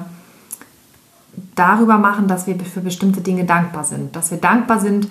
darüber 1.56 1.98
machen, 1.98 2.28
dass 2.28 2.48
wir 2.48 2.58
für 2.60 2.82
bestimmte 2.82 3.22
Dinge 3.22 3.46
dankbar 3.46 3.84
sind. 3.84 4.16
Dass 4.16 4.32
wir 4.32 4.38
dankbar 4.38 4.80
sind, 4.80 5.10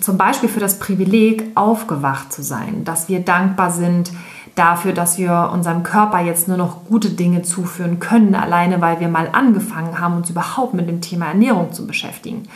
zum 0.00 0.16
Beispiel 0.16 0.48
für 0.48 0.60
das 0.60 0.78
Privileg, 0.78 1.44
aufgewacht 1.54 2.32
zu 2.32 2.42
sein. 2.42 2.84
Dass 2.84 3.08
wir 3.08 3.20
dankbar 3.20 3.70
sind 3.70 4.10
dafür, 4.54 4.92
dass 4.92 5.18
wir 5.18 5.50
unserem 5.52 5.82
Körper 5.82 6.20
jetzt 6.20 6.48
nur 6.48 6.56
noch 6.56 6.84
gute 6.84 7.10
Dinge 7.10 7.42
zuführen 7.42 7.98
können, 7.98 8.34
alleine 8.34 8.80
weil 8.80 9.00
wir 9.00 9.08
mal 9.08 9.28
angefangen 9.32 9.98
haben, 9.98 10.16
uns 10.16 10.30
überhaupt 10.30 10.74
mit 10.74 10.88
dem 10.88 11.00
Thema 11.00 11.26
Ernährung 11.26 11.72
zu 11.72 11.86
beschäftigen 11.86 12.48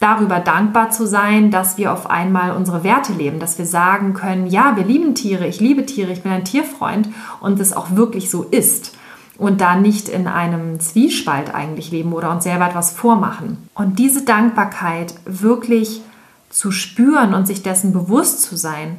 darüber 0.00 0.40
dankbar 0.40 0.90
zu 0.90 1.06
sein, 1.06 1.50
dass 1.50 1.78
wir 1.78 1.92
auf 1.92 2.10
einmal 2.10 2.52
unsere 2.52 2.84
Werte 2.84 3.12
leben, 3.12 3.38
dass 3.38 3.58
wir 3.58 3.66
sagen 3.66 4.14
können, 4.14 4.46
ja, 4.46 4.76
wir 4.76 4.84
lieben 4.84 5.14
Tiere, 5.14 5.46
ich 5.46 5.60
liebe 5.60 5.86
Tiere, 5.86 6.12
ich 6.12 6.22
bin 6.22 6.32
ein 6.32 6.44
Tierfreund 6.44 7.08
und 7.40 7.58
es 7.60 7.72
auch 7.72 7.92
wirklich 7.92 8.30
so 8.30 8.42
ist 8.42 8.96
und 9.38 9.60
da 9.60 9.76
nicht 9.76 10.08
in 10.08 10.26
einem 10.26 10.80
Zwiespalt 10.80 11.54
eigentlich 11.54 11.90
leben 11.90 12.12
oder 12.12 12.30
uns 12.30 12.44
selber 12.44 12.68
etwas 12.68 12.90
vormachen. 12.90 13.68
Und 13.74 13.98
diese 13.98 14.24
Dankbarkeit 14.24 15.14
wirklich 15.24 16.02
zu 16.50 16.70
spüren 16.70 17.34
und 17.34 17.46
sich 17.46 17.62
dessen 17.62 17.92
bewusst 17.92 18.42
zu 18.42 18.56
sein, 18.56 18.98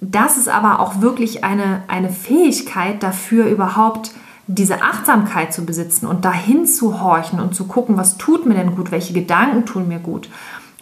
das 0.00 0.36
ist 0.36 0.48
aber 0.48 0.80
auch 0.80 1.00
wirklich 1.00 1.44
eine, 1.44 1.82
eine 1.88 2.08
Fähigkeit 2.08 3.02
dafür 3.02 3.46
überhaupt, 3.46 4.12
diese 4.46 4.82
Achtsamkeit 4.82 5.52
zu 5.52 5.64
besitzen 5.64 6.06
und 6.06 6.24
dahin 6.24 6.66
zu 6.66 7.00
horchen 7.00 7.38
und 7.38 7.54
zu 7.54 7.66
gucken, 7.66 7.96
was 7.96 8.18
tut 8.18 8.46
mir 8.46 8.54
denn 8.54 8.74
gut, 8.74 8.90
welche 8.90 9.12
Gedanken 9.12 9.64
tun 9.66 9.86
mir 9.86 10.00
gut. 10.00 10.28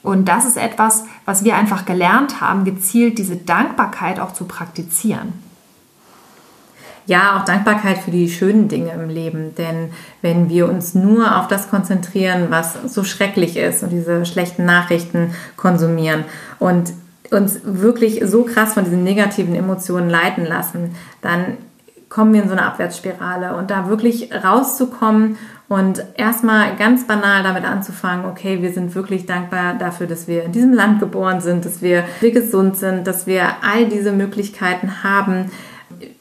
Und 0.02 0.28
das 0.28 0.46
ist 0.46 0.56
etwas, 0.56 1.04
was 1.24 1.44
wir 1.44 1.56
einfach 1.56 1.84
gelernt 1.84 2.40
haben, 2.40 2.64
gezielt 2.64 3.18
diese 3.18 3.36
Dankbarkeit 3.36 4.20
auch 4.20 4.32
zu 4.32 4.44
praktizieren. 4.44 5.32
Ja, 7.04 7.38
auch 7.38 7.44
Dankbarkeit 7.44 7.98
für 7.98 8.10
die 8.10 8.30
schönen 8.30 8.68
Dinge 8.68 8.92
im 8.92 9.08
Leben. 9.08 9.54
Denn 9.56 9.90
wenn 10.22 10.48
wir 10.48 10.68
uns 10.68 10.94
nur 10.94 11.38
auf 11.38 11.48
das 11.48 11.68
konzentrieren, 11.68 12.46
was 12.50 12.74
so 12.86 13.02
schrecklich 13.02 13.56
ist 13.56 13.82
und 13.82 13.90
diese 13.90 14.24
schlechten 14.24 14.64
Nachrichten 14.64 15.34
konsumieren 15.56 16.24
und 16.58 16.92
uns 17.30 17.60
wirklich 17.64 18.22
so 18.24 18.44
krass 18.44 18.74
von 18.74 18.84
diesen 18.84 19.04
negativen 19.04 19.54
Emotionen 19.54 20.08
leiten 20.08 20.46
lassen, 20.46 20.94
dann 21.22 21.58
kommen 22.08 22.32
wir 22.32 22.42
in 22.42 22.48
so 22.48 22.54
eine 22.54 22.64
Abwärtsspirale. 22.64 23.54
Und 23.56 23.70
da 23.70 23.88
wirklich 23.88 24.30
rauszukommen 24.32 25.36
und 25.68 26.02
erstmal 26.16 26.76
ganz 26.76 27.06
banal 27.06 27.42
damit 27.42 27.64
anzufangen, 27.64 28.24
okay, 28.24 28.62
wir 28.62 28.72
sind 28.72 28.94
wirklich 28.94 29.26
dankbar 29.26 29.74
dafür, 29.74 30.06
dass 30.06 30.26
wir 30.26 30.44
in 30.44 30.52
diesem 30.52 30.72
Land 30.72 31.00
geboren 31.00 31.40
sind, 31.40 31.64
dass 31.64 31.82
wir, 31.82 32.04
gesund 32.20 32.76
sind, 32.76 33.06
dass 33.06 33.26
wir 33.26 33.44
all 33.62 33.86
diese 33.86 34.12
Möglichkeiten 34.12 35.02
haben, 35.02 35.50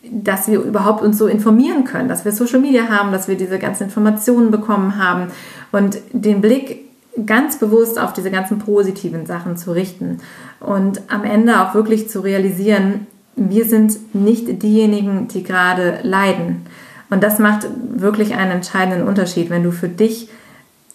dass 0.04 0.50
wir 0.50 0.60
überhaupt 0.60 1.02
uns 1.02 1.18
so 1.18 1.28
informieren 1.28 1.86
können, 1.86 2.10
dass 2.10 2.26
wir 2.26 2.32
Social 2.34 2.60
Media 2.60 2.90
haben, 2.90 3.12
dass 3.12 3.28
wir 3.28 3.36
diese 3.36 3.60
ganzen 3.60 3.84
Informationen 3.84 4.52
bekommen 4.52 5.02
haben. 5.02 5.28
Und 5.72 5.98
den 6.12 6.42
Blick 6.42 6.87
ganz 7.26 7.58
bewusst 7.58 8.00
auf 8.00 8.14
diese 8.14 8.32
ganzen 8.32 8.60
positiven 8.60 9.26
Sachen 9.26 9.58
zu 9.58 9.72
richten 9.72 10.20
und 10.60 11.02
am 11.10 11.24
Ende 11.24 11.62
auch 11.62 11.74
wirklich 11.74 12.10
zu 12.10 12.22
realisieren, 12.22 13.08
wir 13.36 13.66
sind 13.66 14.16
nicht 14.16 14.64
diejenigen, 14.64 15.28
die 15.28 15.44
gerade 15.44 16.00
leiden. 16.04 16.66
Und 17.10 17.24
das 17.24 17.40
macht 17.40 17.68
wirklich 17.96 18.34
einen 18.34 18.52
entscheidenden 18.52 19.08
Unterschied, 19.08 19.50
wenn 19.50 19.64
du 19.64 19.72
für 19.72 19.90
dich 19.90 20.30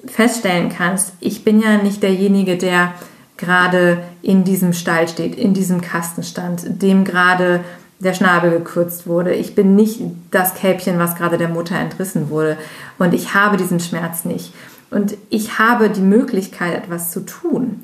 feststellen 0.05 0.69
kannst, 0.69 1.13
ich 1.21 1.45
bin 1.45 1.61
ja 1.61 1.79
nicht 1.79 2.03
derjenige, 2.03 2.57
der 2.57 2.93
gerade 3.37 4.03
in 4.21 4.45
diesem 4.45 4.73
Stall 4.73 5.09
steht, 5.09 5.37
in 5.37 5.55
diesem 5.55 5.81
Kasten 5.81 6.23
stand, 6.23 6.83
dem 6.83 7.05
gerade 7.05 7.61
der 8.01 8.15
Schnabel 8.15 8.51
gekürzt 8.51 9.07
wurde. 9.07 9.33
Ich 9.33 9.55
bin 9.55 9.77
nicht 9.77 10.01
das 10.31 10.55
Kälbchen, 10.55 10.99
was 10.99 11.15
gerade 11.15 11.39
der 11.39 11.49
Mutter 11.49 11.77
entrissen 11.77 12.31
wurde. 12.31 12.57
Und 12.99 13.15
ich 13.15 13.35
habe 13.35 13.57
diesen 13.57 13.79
Schmerz 13.79 14.25
nicht. 14.25 14.53
Und 14.93 15.17
ich 15.31 15.59
habe 15.59 15.91
die 15.91 16.03
Möglichkeit, 16.03 16.77
etwas 16.77 17.11
zu 17.11 17.21
tun. 17.21 17.81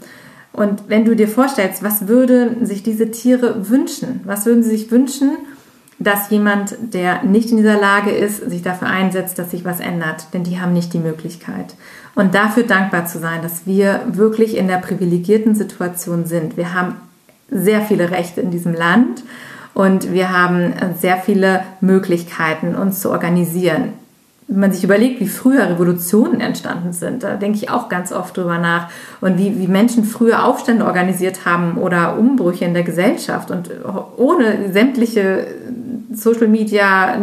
Und 0.53 0.89
wenn 0.89 1.05
du 1.05 1.17
dir 1.17 1.29
vorstellst, 1.29 1.83
was 1.83 2.09
würden 2.09 2.67
sich 2.67 2.83
diese 2.83 3.11
Tiere 3.11 3.71
wünschen? 3.71 4.21
Was 4.25 4.45
würden 4.45 4.63
sie 4.63 4.71
sich 4.71 4.91
wünschen, 4.91 5.31
dass 5.99 6.31
jemand, 6.31 6.77
der 6.93 7.23
nicht 7.23 7.51
in 7.51 7.57
dieser 7.57 7.81
Lage 7.81 8.11
ist, 8.11 8.49
sich 8.51 8.63
dafür 8.63 8.89
einsetzt, 8.89 9.39
dass 9.39 9.51
sich 9.51 9.65
was 9.65 9.81
ändert? 9.81 10.27
Denn 10.33 10.45
die 10.45 10.61
haben 10.61 10.73
nicht 10.73 10.93
die 10.93 10.99
Möglichkeit. 10.99 11.75
Und 12.15 12.35
dafür 12.35 12.65
dankbar 12.65 13.07
zu 13.07 13.19
sein, 13.19 13.41
dass 13.43 13.67
wir 13.67 14.03
wirklich 14.09 14.57
in 14.57 14.69
der 14.69 14.79
privilegierten 14.79 15.55
Situation 15.55 16.27
sind. 16.27 16.57
Wir 16.57 16.75
haben 16.75 16.97
sehr 17.51 17.81
viele 17.81 18.11
Rechte 18.11 18.41
in 18.41 18.51
diesem 18.51 18.75
Land 18.75 19.23
und 19.75 20.13
wir 20.13 20.33
haben 20.33 20.75
sehr 21.01 21.19
viele 21.19 21.63
Möglichkeiten, 21.81 22.75
uns 22.75 23.01
zu 23.01 23.11
organisieren. 23.11 23.93
Wenn 24.51 24.61
man 24.61 24.73
sich 24.73 24.83
überlegt, 24.83 25.21
wie 25.21 25.29
früher 25.29 25.69
Revolutionen 25.69 26.41
entstanden 26.41 26.93
sind, 26.93 27.23
da 27.23 27.37
denke 27.37 27.59
ich 27.59 27.71
auch 27.71 27.91
ganz 27.91 28.13
oft 28.13 28.37
drüber 28.37 28.59
nach. 28.59 28.89
Und 29.21 29.39
wie, 29.39 29.59
wie 29.61 29.69
Menschen 29.69 30.05
früher 30.05 30.45
Aufstände 30.45 30.87
organisiert 30.87 31.45
haben 31.45 31.77
oder 31.77 32.19
Umbrüche 32.19 32.65
in 32.65 32.73
der 32.73 32.83
Gesellschaft 32.83 33.51
und 33.51 33.71
ohne 34.17 34.73
sämtliche 34.73 35.47
Social 36.13 36.49
Media, 36.49 37.15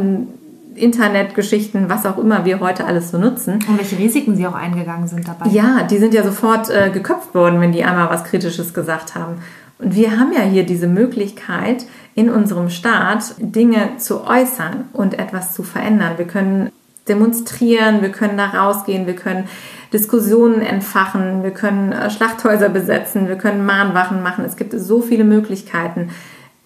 Internetgeschichten, 0.75 1.89
was 1.89 2.05
auch 2.05 2.17
immer 2.17 2.45
wir 2.45 2.59
heute 2.59 2.85
alles 2.85 3.11
so 3.11 3.17
nutzen. 3.17 3.55
Und 3.67 3.79
welche 3.79 3.97
Risiken 3.97 4.35
sie 4.35 4.45
auch 4.45 4.53
eingegangen 4.53 5.07
sind 5.07 5.27
dabei. 5.27 5.49
Ja, 5.49 5.83
die 5.89 5.97
sind 5.97 6.13
ja 6.13 6.23
sofort 6.23 6.69
äh, 6.69 6.89
geköpft 6.91 7.33
worden, 7.33 7.61
wenn 7.61 7.71
die 7.71 7.83
einmal 7.83 8.09
was 8.09 8.23
Kritisches 8.25 8.73
gesagt 8.73 9.15
haben. 9.15 9.35
Und 9.79 9.95
wir 9.95 10.19
haben 10.19 10.31
ja 10.33 10.41
hier 10.41 10.65
diese 10.65 10.87
Möglichkeit, 10.87 11.85
in 12.13 12.29
unserem 12.29 12.69
Staat 12.69 13.35
Dinge 13.39 13.97
zu 13.97 14.25
äußern 14.25 14.85
und 14.93 15.19
etwas 15.19 15.53
zu 15.53 15.63
verändern. 15.63 16.13
Wir 16.17 16.27
können 16.27 16.71
demonstrieren, 17.07 18.01
wir 18.01 18.09
können 18.09 18.37
da 18.37 18.47
rausgehen, 18.47 19.07
wir 19.07 19.15
können 19.15 19.47
Diskussionen 19.93 20.61
entfachen, 20.61 21.43
wir 21.43 21.51
können 21.51 21.91
äh, 21.91 22.09
Schlachthäuser 22.09 22.69
besetzen, 22.69 23.27
wir 23.27 23.37
können 23.37 23.65
Mahnwachen 23.65 24.23
machen. 24.23 24.45
Es 24.45 24.55
gibt 24.55 24.73
so 24.73 25.01
viele 25.01 25.23
Möglichkeiten. 25.23 26.09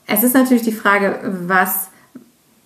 Es 0.07 0.23
ist 0.23 0.33
natürlich 0.33 0.63
die 0.63 0.71
Frage, 0.71 1.19
was 1.45 1.89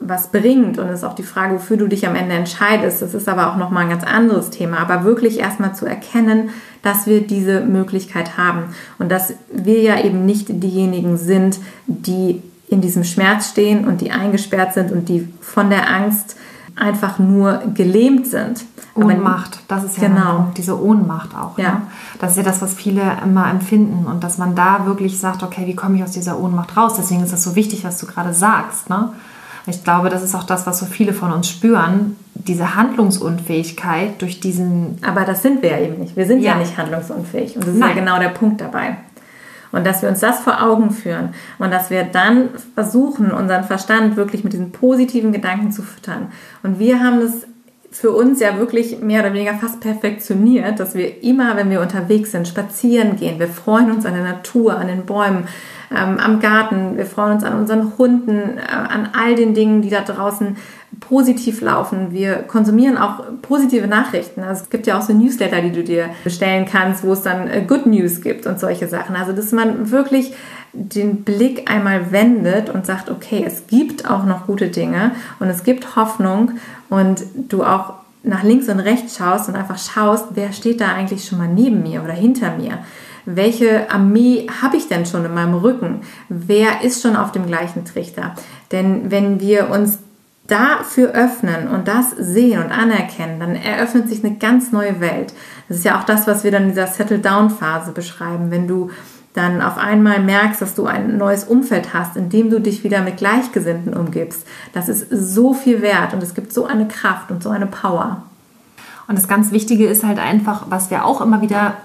was 0.07 0.31
bringt 0.31 0.79
und 0.79 0.87
es 0.87 0.99
ist 0.99 1.03
auch 1.03 1.15
die 1.15 1.23
Frage, 1.23 1.55
wofür 1.55 1.77
du 1.77 1.87
dich 1.87 2.07
am 2.07 2.15
Ende 2.15 2.35
entscheidest. 2.35 3.01
Das 3.01 3.13
ist 3.13 3.29
aber 3.29 3.51
auch 3.51 3.57
nochmal 3.57 3.83
ein 3.83 3.89
ganz 3.89 4.03
anderes 4.03 4.49
Thema. 4.49 4.77
Aber 4.79 5.03
wirklich 5.03 5.39
erstmal 5.39 5.75
zu 5.75 5.85
erkennen, 5.85 6.49
dass 6.81 7.07
wir 7.07 7.21
diese 7.21 7.61
Möglichkeit 7.61 8.37
haben 8.37 8.75
und 8.99 9.11
dass 9.11 9.33
wir 9.51 9.81
ja 9.81 10.03
eben 10.03 10.25
nicht 10.25 10.47
diejenigen 10.49 11.17
sind, 11.17 11.59
die 11.87 12.41
in 12.67 12.81
diesem 12.81 13.03
Schmerz 13.03 13.49
stehen 13.49 13.87
und 13.87 14.01
die 14.01 14.11
eingesperrt 14.11 14.73
sind 14.73 14.91
und 14.91 15.07
die 15.09 15.27
von 15.41 15.69
der 15.69 15.89
Angst 15.89 16.35
einfach 16.75 17.19
nur 17.19 17.61
gelähmt 17.73 18.27
sind. 18.27 18.65
Ohnmacht, 18.95 19.59
das 19.67 19.83
ist 19.83 19.97
ja 19.97 20.07
genau. 20.07 20.51
diese 20.55 20.79
Ohnmacht 20.79 21.35
auch. 21.35 21.57
Ja. 21.57 21.71
Ne? 21.71 21.81
Das 22.19 22.31
ist 22.31 22.37
ja 22.37 22.43
das, 22.43 22.61
was 22.61 22.75
viele 22.75 23.01
immer 23.23 23.49
empfinden 23.49 24.05
und 24.05 24.23
dass 24.23 24.37
man 24.37 24.53
da 24.55 24.85
wirklich 24.85 25.19
sagt, 25.19 25.41
okay, 25.41 25.65
wie 25.65 25.75
komme 25.75 25.97
ich 25.97 26.03
aus 26.03 26.11
dieser 26.11 26.39
Ohnmacht 26.39 26.77
raus? 26.77 26.93
Deswegen 26.97 27.23
ist 27.23 27.33
das 27.33 27.43
so 27.43 27.55
wichtig, 27.55 27.83
was 27.83 27.97
du 27.97 28.05
gerade 28.05 28.33
sagst. 28.33 28.91
Ne? 28.91 29.09
Ich 29.65 29.83
glaube, 29.83 30.09
das 30.09 30.21
ist 30.21 30.35
auch 30.35 30.43
das, 30.43 30.67
was 30.67 30.77
so 30.77 30.85
viele 30.85 31.13
von 31.13 31.31
uns 31.31 31.49
spüren, 31.49 32.17
diese 32.35 32.75
Handlungsunfähigkeit 32.75 34.21
durch 34.21 34.39
diesen. 34.39 34.99
Aber 35.01 35.21
das 35.21 35.41
sind 35.41 35.63
wir 35.63 35.71
ja 35.71 35.79
eben 35.79 35.99
nicht. 35.99 36.15
Wir 36.15 36.27
sind 36.27 36.41
ja, 36.41 36.53
ja 36.53 36.59
nicht 36.59 36.77
handlungsunfähig. 36.77 37.55
Und 37.55 37.63
das 37.63 37.73
ist 37.73 37.79
Nein. 37.79 37.95
ja 37.95 37.95
genau 37.95 38.19
der 38.19 38.29
Punkt 38.29 38.61
dabei. 38.61 38.97
Und 39.73 39.85
dass 39.85 40.01
wir 40.01 40.07
uns 40.07 40.21
das 40.21 40.39
vor 40.39 40.61
Augen 40.61 40.91
führen 40.91 41.33
und 41.59 41.71
dass 41.71 41.89
wir 41.89 42.03
dann 42.03 42.49
versuchen, 42.75 43.31
unseren 43.31 43.65
Verstand 43.65 44.15
wirklich 44.15 44.43
mit 44.45 44.53
diesen 44.53 44.71
positiven 44.71 45.33
Gedanken 45.33 45.71
zu 45.71 45.81
füttern. 45.81 46.27
Und 46.61 46.79
wir 46.79 47.01
haben 47.01 47.19
das 47.19 47.47
für 47.91 48.11
uns 48.11 48.39
ja 48.39 48.57
wirklich 48.57 48.99
mehr 48.99 49.21
oder 49.21 49.33
weniger 49.33 49.55
fast 49.55 49.79
perfektioniert, 49.79 50.79
dass 50.79 50.95
wir 50.95 51.23
immer, 51.23 51.55
wenn 51.55 51.69
wir 51.69 51.81
unterwegs 51.81 52.31
sind, 52.31 52.47
spazieren 52.47 53.15
gehen. 53.15 53.39
Wir 53.39 53.47
freuen 53.47 53.91
uns 53.91 54.05
an 54.05 54.13
der 54.13 54.23
Natur, 54.23 54.77
an 54.77 54.87
den 54.87 55.05
Bäumen, 55.05 55.47
ähm, 55.95 56.17
am 56.17 56.39
Garten. 56.39 56.97
Wir 56.97 57.05
freuen 57.05 57.33
uns 57.33 57.43
an 57.43 57.57
unseren 57.57 57.97
Hunden, 57.97 58.57
äh, 58.57 58.61
an 58.71 59.09
all 59.13 59.35
den 59.35 59.53
Dingen, 59.53 59.81
die 59.81 59.89
da 59.89 60.01
draußen 60.01 60.57
positiv 60.99 61.61
laufen. 61.61 62.11
Wir 62.11 62.35
konsumieren 62.35 62.97
auch 62.97 63.23
positive 63.41 63.87
Nachrichten. 63.87 64.41
Also 64.41 64.63
es 64.63 64.69
gibt 64.69 64.87
ja 64.87 64.97
auch 64.97 65.01
so 65.01 65.13
Newsletter, 65.13 65.61
die 65.61 65.71
du 65.71 65.83
dir 65.83 66.09
bestellen 66.23 66.65
kannst, 66.65 67.03
wo 67.03 67.13
es 67.13 67.21
dann 67.21 67.47
äh, 67.47 67.63
Good 67.67 67.85
News 67.85 68.21
gibt 68.21 68.45
und 68.45 68.59
solche 68.59 68.87
Sachen. 68.87 69.15
Also 69.15 69.33
dass 69.33 69.51
man 69.51 69.91
wirklich 69.91 70.33
den 70.73 71.23
Blick 71.23 71.69
einmal 71.69 72.11
wendet 72.11 72.69
und 72.69 72.85
sagt, 72.85 73.09
okay, 73.09 73.43
es 73.45 73.67
gibt 73.67 74.09
auch 74.09 74.25
noch 74.25 74.47
gute 74.47 74.69
Dinge 74.69 75.11
und 75.39 75.47
es 75.47 75.63
gibt 75.63 75.95
Hoffnung 75.95 76.53
und 76.89 77.21
du 77.35 77.63
auch 77.63 77.93
nach 78.23 78.43
links 78.43 78.69
und 78.69 78.79
rechts 78.79 79.17
schaust 79.17 79.49
und 79.49 79.55
einfach 79.55 79.77
schaust, 79.77 80.27
wer 80.31 80.53
steht 80.53 80.81
da 80.81 80.93
eigentlich 80.93 81.25
schon 81.25 81.37
mal 81.37 81.47
neben 81.47 81.83
mir 81.83 82.03
oder 82.03 82.13
hinter 82.13 82.55
mir 82.55 82.79
welche 83.25 83.89
Armee 83.91 84.47
habe 84.61 84.77
ich 84.77 84.87
denn 84.87 85.05
schon 85.05 85.25
in 85.25 85.33
meinem 85.33 85.55
Rücken? 85.55 86.01
Wer 86.29 86.81
ist 86.83 87.01
schon 87.01 87.15
auf 87.15 87.31
dem 87.31 87.45
gleichen 87.45 87.85
Trichter? 87.85 88.35
Denn 88.71 89.11
wenn 89.11 89.39
wir 89.39 89.69
uns 89.69 89.99
dafür 90.47 91.11
öffnen 91.11 91.69
und 91.69 91.87
das 91.87 92.11
sehen 92.11 92.61
und 92.61 92.71
anerkennen, 92.71 93.39
dann 93.39 93.55
eröffnet 93.55 94.09
sich 94.09 94.23
eine 94.23 94.35
ganz 94.35 94.71
neue 94.71 94.99
Welt. 94.99 95.33
Das 95.67 95.77
ist 95.77 95.85
ja 95.85 95.99
auch 95.99 96.03
das, 96.03 96.27
was 96.27 96.43
wir 96.43 96.51
dann 96.51 96.63
in 96.63 96.69
dieser 96.69 96.87
Settle-Down-Phase 96.87 97.91
beschreiben. 97.91 98.51
Wenn 98.51 98.67
du 98.67 98.91
dann 99.33 99.61
auf 99.61 99.77
einmal 99.77 100.19
merkst, 100.19 100.61
dass 100.61 100.75
du 100.75 100.85
ein 100.85 101.17
neues 101.17 101.43
Umfeld 101.43 101.93
hast, 101.93 102.15
in 102.15 102.29
dem 102.29 102.49
du 102.49 102.59
dich 102.59 102.83
wieder 102.83 103.01
mit 103.01 103.17
Gleichgesinnten 103.17 103.95
umgibst. 103.95 104.45
Das 104.73 104.89
ist 104.89 105.07
so 105.09 105.53
viel 105.53 105.81
wert 105.81 106.13
und 106.13 106.21
es 106.21 106.35
gibt 106.35 106.53
so 106.53 106.65
eine 106.65 106.87
Kraft 106.87 107.31
und 107.31 107.41
so 107.41 107.49
eine 107.49 107.65
Power. 107.65 108.23
Und 109.07 109.17
das 109.17 109.27
ganz 109.27 109.51
Wichtige 109.51 109.87
ist 109.87 110.03
halt 110.03 110.19
einfach, 110.19 110.65
was 110.69 110.91
wir 110.91 111.03
auch 111.03 111.19
immer 111.19 111.41
wieder 111.41 111.77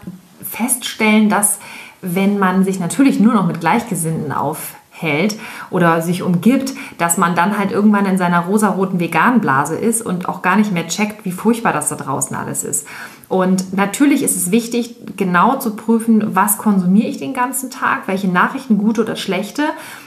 feststellen, 0.42 1.28
dass 1.28 1.58
wenn 2.00 2.38
man 2.38 2.64
sich 2.64 2.78
natürlich 2.78 3.20
nur 3.20 3.34
noch 3.34 3.46
mit 3.46 3.60
Gleichgesinnten 3.60 4.32
aufhält 4.32 5.36
oder 5.70 6.00
sich 6.02 6.22
umgibt, 6.22 6.72
dass 6.96 7.16
man 7.16 7.34
dann 7.34 7.58
halt 7.58 7.72
irgendwann 7.72 8.06
in 8.06 8.18
seiner 8.18 8.40
rosaroten 8.40 9.00
Veganblase 9.00 9.76
ist 9.76 10.02
und 10.02 10.28
auch 10.28 10.42
gar 10.42 10.56
nicht 10.56 10.72
mehr 10.72 10.86
checkt, 10.86 11.24
wie 11.24 11.32
furchtbar 11.32 11.72
das 11.72 11.88
da 11.88 11.96
draußen 11.96 12.36
alles 12.36 12.64
ist. 12.64 12.86
Und 13.28 13.76
natürlich 13.76 14.22
ist 14.22 14.36
es 14.36 14.50
wichtig, 14.50 14.96
genau 15.18 15.56
zu 15.56 15.76
prüfen, 15.76 16.34
was 16.34 16.56
konsumiere 16.56 17.08
ich 17.08 17.18
den 17.18 17.34
ganzen 17.34 17.70
Tag, 17.70 18.08
welche 18.08 18.28
Nachrichten, 18.28 18.78
gute 18.78 19.02
oder 19.02 19.16
schlechte. 19.16 19.64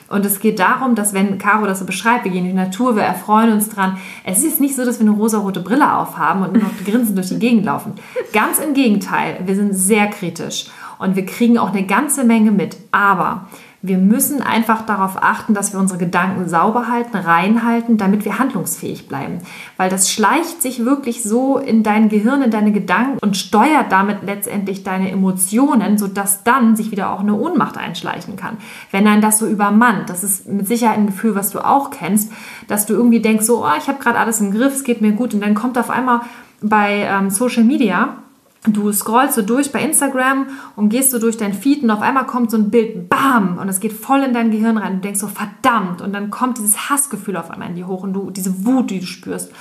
Und 0.10 0.26
es 0.26 0.40
geht 0.40 0.58
darum, 0.58 0.96
dass 0.96 1.14
wenn 1.14 1.38
Caro 1.38 1.68
das 1.68 1.80
so 1.80 1.86
beschreibt, 1.86 2.26
wir 2.26 2.32
gehen 2.32 2.46
in 2.46 2.52
die 2.52 2.58
Natur, 2.58 2.96
wir 2.96 3.04
erfreuen 3.04 3.54
uns 3.54 3.70
dran. 3.70 3.98
Es 4.24 4.44
ist 4.44 4.60
nicht 4.60 4.76
so, 4.76 4.86
dass 4.86 5.00
wir 5.00 5.08
eine 5.08 5.16
rosarote 5.16 5.60
Brille 5.60 5.96
aufhaben 5.96 6.42
und 6.42 6.54
nur 6.54 6.64
noch 6.64 6.84
grinsend 6.84 7.16
durch 7.16 7.30
die 7.30 7.38
Gegend 7.38 7.66
laufen. 7.66 7.94
Ganz 8.34 8.58
im 8.58 8.74
Gegenteil, 8.74 9.42
wir 9.46 9.56
sind 9.56 9.74
sehr 9.74 10.08
kritisch 10.08 10.66
und 10.98 11.16
wir 11.16 11.26
kriegen 11.26 11.60
auch 11.60 11.74
eine 11.74 11.86
ganze 11.86 12.24
Menge 12.24 12.52
mit. 12.52 12.76
Aber 12.92 13.46
wir 13.84 13.98
müssen 13.98 14.42
einfach 14.44 14.86
darauf 14.86 15.22
achten, 15.22 15.56
dass 15.56 15.74
wir 15.74 15.80
unsere 15.80 15.98
Gedanken 15.98 16.48
sauber 16.48 16.88
halten, 16.88 17.18
reinhalten, 17.18 17.98
damit 17.98 18.26
wir 18.26 18.38
handlungsfähig 18.38 19.08
bleiben. 19.08 19.40
Weil 19.76 19.90
das 19.90 20.12
schleicht 20.12 20.62
sich 20.62 20.86
wirklich 20.86 21.24
so 21.24 21.58
in 21.58 21.82
dein 21.82 22.08
Gehirn, 22.08 22.44
in 22.44 22.52
deine 22.52 22.72
Gedanken 22.72 23.18
und 23.20 23.38
steuert 23.38 23.92
damit 23.92 24.18
letztendlich 24.24 24.84
deine 24.84 25.10
Emotionen, 25.10 25.98
sodass 25.98 26.44
dann 26.44 26.76
sich 26.76 26.92
wieder 26.92 27.12
auch 27.12 27.22
eine 27.22 27.34
Ohnmacht 27.34 27.78
einschleichen 27.78 28.36
kann. 28.36 28.58
Wenn 28.92 29.08
ein 29.08 29.22
das 29.22 29.40
so 29.40 29.48
übermannt, 29.48 30.12
das 30.12 30.24
ist 30.24 30.48
mit 30.48 30.68
Sicherheit 30.68 31.00
ein 31.00 31.08
Gefühl, 31.08 31.34
was 31.34 31.50
du 31.50 31.60
auch 31.60 31.90
kennst, 31.90 32.32
dass 32.68 32.86
du 32.86 32.94
irgendwie 32.94 33.22
denkst, 33.22 33.46
so, 33.46 33.66
oh, 33.66 33.78
ich 33.80 33.88
habe 33.88 33.98
gerade 33.98 34.20
alles 34.20 34.42
im 34.42 34.52
Griff, 34.52 34.76
es 34.76 34.84
geht 34.84 35.02
mir 35.02 35.14
gut 35.14 35.34
und 35.34 35.42
dann 35.42 35.56
kommt 35.56 35.80
auf 35.80 35.90
einmal 35.90 36.22
bei 36.62 37.08
ähm, 37.10 37.32
Social 37.32 37.64
Media 37.64 38.21
du 38.68 38.92
scrollst 38.92 39.36
so 39.36 39.42
durch 39.42 39.72
bei 39.72 39.82
Instagram 39.82 40.48
und 40.76 40.90
gehst 40.90 41.12
so 41.12 41.20
durch 41.20 41.38
dein 41.38 41.54
Feed 41.54 41.82
und 41.84 41.90
auf 41.90 42.02
einmal 42.02 42.28
kommt 42.28 42.52
so 42.52 42.58
ein 42.58 42.70
Bild, 42.70 43.10
bam, 43.10 43.58
und 43.58 43.68
es 43.70 43.80
geht 43.80 43.94
voll 43.94 44.22
in 44.22 44.34
dein 44.34 44.52
Gehirn 44.52 44.78
rein. 44.78 44.96
Du 44.96 45.02
denkst 45.02 45.20
so, 45.20 45.28
verdammt, 45.28 46.02
und 46.02 46.14
dann 46.14 46.30
kommt 46.30 46.60
dieses 46.60 46.90
Hassgefühl 46.90 47.38
auf 47.38 47.50
einmal 47.50 47.70
in 47.70 47.76
dir 47.76 47.88
hoch 47.88 48.04
und 48.04 48.14
du, 48.14 48.30
diese 48.30 48.66
Wut, 48.66 48.92
die 48.92 49.00
du 49.00 49.08
spürst. 49.08 49.52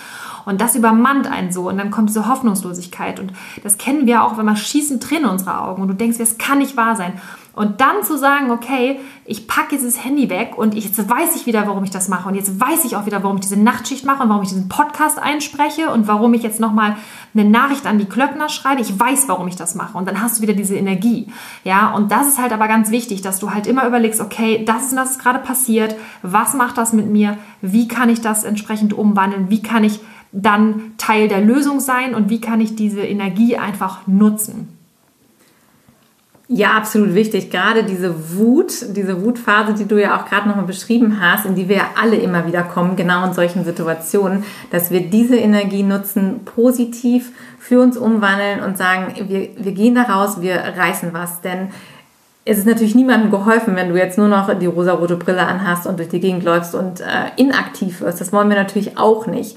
Und 0.47 0.61
das 0.61 0.77
übermannt 0.77 1.27
einen 1.27 1.53
so 1.53 1.69
und 1.69 1.79
dann 1.79 1.91
kommt 1.91 2.09
diese 2.09 2.29
Hoffnungslosigkeit 2.29 3.21
und 3.21 3.33
das 3.63 3.79
kennen 3.79 4.07
wir 4.07 4.25
auch, 4.25 4.39
wenn 4.39 4.47
man 4.47 4.57
schießen 4.57 5.01
Tränen 5.01 5.25
in 5.25 5.31
unsere 5.31 5.61
Augen 5.61 5.83
und 5.83 5.89
du 5.89 5.95
denkst, 5.95 6.19
das 6.19 6.39
kann 6.39 6.59
nicht 6.59 6.77
wahr 6.77 6.97
sein. 6.97 7.13
Und 7.53 7.81
dann 7.81 8.05
zu 8.05 8.17
sagen, 8.17 8.53
okay, 8.53 9.01
ich 9.25 9.49
packe 9.49 9.77
das 9.77 10.05
Handy 10.05 10.31
weg 10.31 10.53
und 10.57 10.75
jetzt 10.75 10.97
weiß 10.97 11.35
ich 11.35 11.47
wieder, 11.47 11.67
warum 11.67 11.83
ich 11.83 11.91
das 11.91 12.09
mache. 12.09 12.29
Und 12.29 12.37
jetzt 12.37 12.61
weiß 12.61 12.85
ich 12.85 12.95
auch 12.95 13.07
wieder, 13.07 13.25
warum 13.25 13.37
ich 13.37 13.43
diese 13.43 13.59
Nachtschicht 13.59 14.05
mache 14.05 14.23
und 14.23 14.29
warum 14.29 14.43
ich 14.43 14.49
diesen 14.49 14.69
Podcast 14.69 15.19
einspreche 15.19 15.91
und 15.91 16.07
warum 16.07 16.33
ich 16.33 16.43
jetzt 16.43 16.61
nochmal 16.61 16.97
eine 17.35 17.45
Nachricht 17.45 17.87
an 17.87 17.99
die 17.99 18.05
Klöckner 18.05 18.49
schreibe. 18.49 18.81
Ich 18.81 18.99
weiß, 18.99 19.29
warum 19.29 19.49
ich 19.49 19.57
das 19.57 19.75
mache. 19.75 19.99
Und 19.99 20.09
dann 20.09 20.23
hast 20.23 20.39
du 20.39 20.43
wieder 20.43 20.55
diese 20.55 20.77
Energie. 20.77 21.27
Ja, 21.65 21.93
und 21.93 22.13
das 22.13 22.29
ist 22.29 22.41
halt 22.41 22.53
aber 22.53 22.69
ganz 22.69 22.91
wichtig, 22.91 23.21
dass 23.21 23.41
du 23.41 23.51
halt 23.53 23.67
immer 23.67 23.87
überlegst, 23.87 24.21
okay, 24.21 24.65
das 24.65 24.85
ist, 24.85 24.97
das 24.97 25.13
ist 25.13 25.19
gerade 25.19 25.41
passiert. 25.41 25.97
Was 26.23 26.55
macht 26.55 26.79
das 26.79 26.93
mit 26.93 27.11
mir? 27.11 27.37
Wie 27.63 27.89
kann 27.89 28.09
ich 28.09 28.21
das 28.21 28.45
entsprechend 28.45 28.95
umwandeln? 28.95 29.51
Wie 29.51 29.63
kann 29.63 29.83
ich 29.83 30.01
dann 30.33 30.93
Teil 30.97 31.29
der 31.29 31.41
Lösung 31.41 31.81
sein 31.81 32.15
und 32.15 32.31
wie 32.31 32.41
kann 32.41 32.61
ich 32.61 32.77
diese 32.77 33.03
Energie 33.03 33.57
einfach 33.57 34.07
nutzen? 34.07 34.69
Ja, 36.53 36.73
absolut 36.73 37.15
wichtig. 37.15 37.49
Gerade 37.51 37.85
diese 37.85 38.37
Wut, 38.37 38.73
diese 38.97 39.25
Wutphase, 39.25 39.73
die 39.75 39.87
du 39.87 40.01
ja 40.03 40.19
auch 40.19 40.25
gerade 40.27 40.49
nochmal 40.49 40.65
beschrieben 40.65 41.21
hast, 41.21 41.47
in 41.47 41.55
die 41.55 41.69
wir 41.69 41.77
ja 41.77 41.91
alle 42.01 42.17
immer 42.17 42.45
wieder 42.45 42.65
kommen, 42.65 42.97
genau 42.97 43.25
in 43.25 43.35
solchen 43.35 43.65
Situationen, 43.65 44.43
dass 44.73 44.91
wir 44.91 45.01
diese 45.09 45.37
Energie 45.37 45.85
nutzen, 45.85 46.41
positiv 46.45 47.31
für 47.61 47.81
uns 47.81 47.97
umwandeln 47.97 48.65
und 48.65 48.77
sagen, 48.77 49.15
wir, 49.29 49.51
wir 49.57 49.73
gehen 49.73 49.95
da 49.95 50.03
raus, 50.03 50.41
wir 50.41 50.57
reißen 50.57 51.13
was. 51.13 51.41
Denn 51.41 51.69
es 52.45 52.59
ist 52.59 52.67
natürlich 52.67 52.97
niemandem 52.97 53.31
geholfen, 53.31 53.77
wenn 53.77 53.91
du 53.91 53.97
jetzt 53.97 54.19
nur 54.19 54.27
noch 54.27 54.53
die 54.59 54.67
rosarote 54.67 55.15
Brille 55.15 55.47
anhast 55.47 55.87
und 55.87 56.01
durch 56.01 56.09
die 56.09 56.19
Gegend 56.19 56.43
läufst 56.43 56.75
und 56.75 57.01
äh, 57.01 57.05
inaktiv 57.37 58.01
wirst. 58.01 58.21
Das 58.21 58.33
wollen 58.33 58.49
wir 58.49 58.57
natürlich 58.57 58.99
auch 58.99 59.29
nicht. 59.29 59.57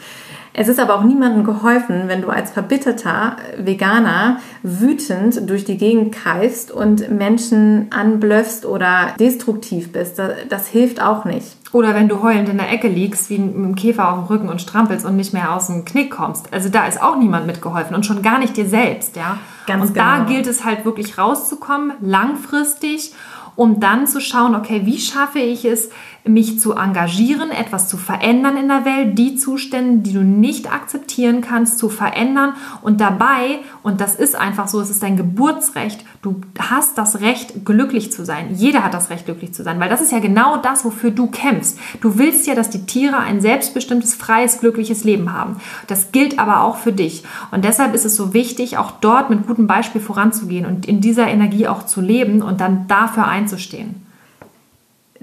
Es 0.55 0.67
ist 0.67 0.79
aber 0.79 0.95
auch 0.95 1.03
niemandem 1.03 1.43
geholfen, 1.43 2.03
wenn 2.07 2.21
du 2.21 2.29
als 2.29 2.51
verbitterter 2.51 3.37
Veganer 3.57 4.37
wütend 4.61 5.49
durch 5.49 5.65
die 5.65 5.77
Gegend 5.77 6.13
keifst 6.13 6.71
und 6.71 7.09
Menschen 7.09 7.87
anblöffst 7.91 8.65
oder 8.65 9.15
destruktiv 9.19 9.91
bist. 9.91 10.19
Das, 10.19 10.31
das 10.49 10.67
hilft 10.67 11.01
auch 11.01 11.25
nicht. 11.25 11.57
Oder 11.71 11.95
wenn 11.95 12.07
du 12.07 12.21
heulend 12.21 12.49
in 12.49 12.59
der 12.59 12.71
Ecke 12.71 12.87
liegst, 12.87 13.31
wie 13.31 13.39
mit 13.39 13.55
dem 13.55 13.75
Käfer 13.75 14.11
auf 14.11 14.19
dem 14.19 14.27
Rücken 14.27 14.49
und 14.49 14.61
strampelst 14.61 15.07
und 15.07 15.15
nicht 15.15 15.33
mehr 15.33 15.55
aus 15.55 15.67
dem 15.67 15.85
Knick 15.85 16.11
kommst. 16.11 16.53
Also 16.53 16.69
da 16.69 16.85
ist 16.85 17.01
auch 17.01 17.17
niemand 17.17 17.47
mitgeholfen 17.47 17.95
und 17.95 18.05
schon 18.05 18.21
gar 18.21 18.37
nicht 18.37 18.55
dir 18.55 18.67
selbst, 18.67 19.15
ja. 19.15 19.39
Ganz 19.65 19.87
und 19.87 19.93
genau. 19.95 20.05
da 20.05 20.23
gilt 20.25 20.45
es 20.45 20.63
halt 20.65 20.85
wirklich 20.85 21.17
rauszukommen, 21.17 21.93
langfristig 21.99 23.13
um 23.55 23.79
dann 23.79 24.07
zu 24.07 24.19
schauen, 24.19 24.55
okay, 24.55 24.81
wie 24.85 24.99
schaffe 24.99 25.39
ich 25.39 25.65
es, 25.65 25.89
mich 26.25 26.59
zu 26.59 26.73
engagieren, 26.73 27.51
etwas 27.51 27.89
zu 27.89 27.97
verändern 27.97 28.55
in 28.55 28.69
der 28.69 28.85
Welt, 28.85 29.17
die 29.17 29.35
Zustände, 29.35 30.03
die 30.03 30.13
du 30.13 30.23
nicht 30.23 30.71
akzeptieren 30.71 31.41
kannst, 31.41 31.77
zu 31.77 31.89
verändern 31.89 32.53
und 32.81 33.01
dabei, 33.01 33.59
und 33.81 33.99
das 33.99 34.15
ist 34.15 34.35
einfach 34.35 34.69
so, 34.69 34.79
es 34.79 34.89
ist 34.89 35.03
dein 35.03 35.17
Geburtsrecht, 35.17 36.05
du 36.21 36.39
hast 36.57 36.97
das 36.97 37.19
Recht, 37.19 37.65
glücklich 37.65 38.11
zu 38.13 38.23
sein. 38.23 38.55
Jeder 38.55 38.85
hat 38.85 38.93
das 38.93 39.09
Recht, 39.09 39.25
glücklich 39.25 39.53
zu 39.53 39.63
sein, 39.63 39.79
weil 39.79 39.89
das 39.89 40.01
ist 40.01 40.13
ja 40.13 40.19
genau 40.19 40.57
das, 40.57 40.85
wofür 40.85 41.11
du 41.11 41.27
kämpfst. 41.27 41.77
Du 41.99 42.17
willst 42.17 42.47
ja, 42.47 42.55
dass 42.55 42.69
die 42.69 42.85
Tiere 42.85 43.17
ein 43.17 43.41
selbstbestimmtes, 43.41 44.13
freies, 44.13 44.59
glückliches 44.59 45.03
Leben 45.03 45.33
haben. 45.33 45.57
Das 45.87 46.13
gilt 46.13 46.39
aber 46.39 46.61
auch 46.61 46.77
für 46.77 46.93
dich. 46.93 47.23
Und 47.51 47.65
deshalb 47.65 47.93
ist 47.93 48.05
es 48.05 48.15
so 48.15 48.33
wichtig, 48.33 48.77
auch 48.77 48.91
dort 49.01 49.29
mit 49.29 49.45
gutem 49.45 49.67
Beispiel 49.67 49.99
voranzugehen 49.99 50.65
und 50.65 50.85
in 50.85 51.01
dieser 51.01 51.27
Energie 51.27 51.67
auch 51.67 51.85
zu 51.85 51.99
leben 51.99 52.41
und 52.41 52.61
dann 52.61 52.87
dafür 52.87 53.27
einzustehen. 53.27 54.02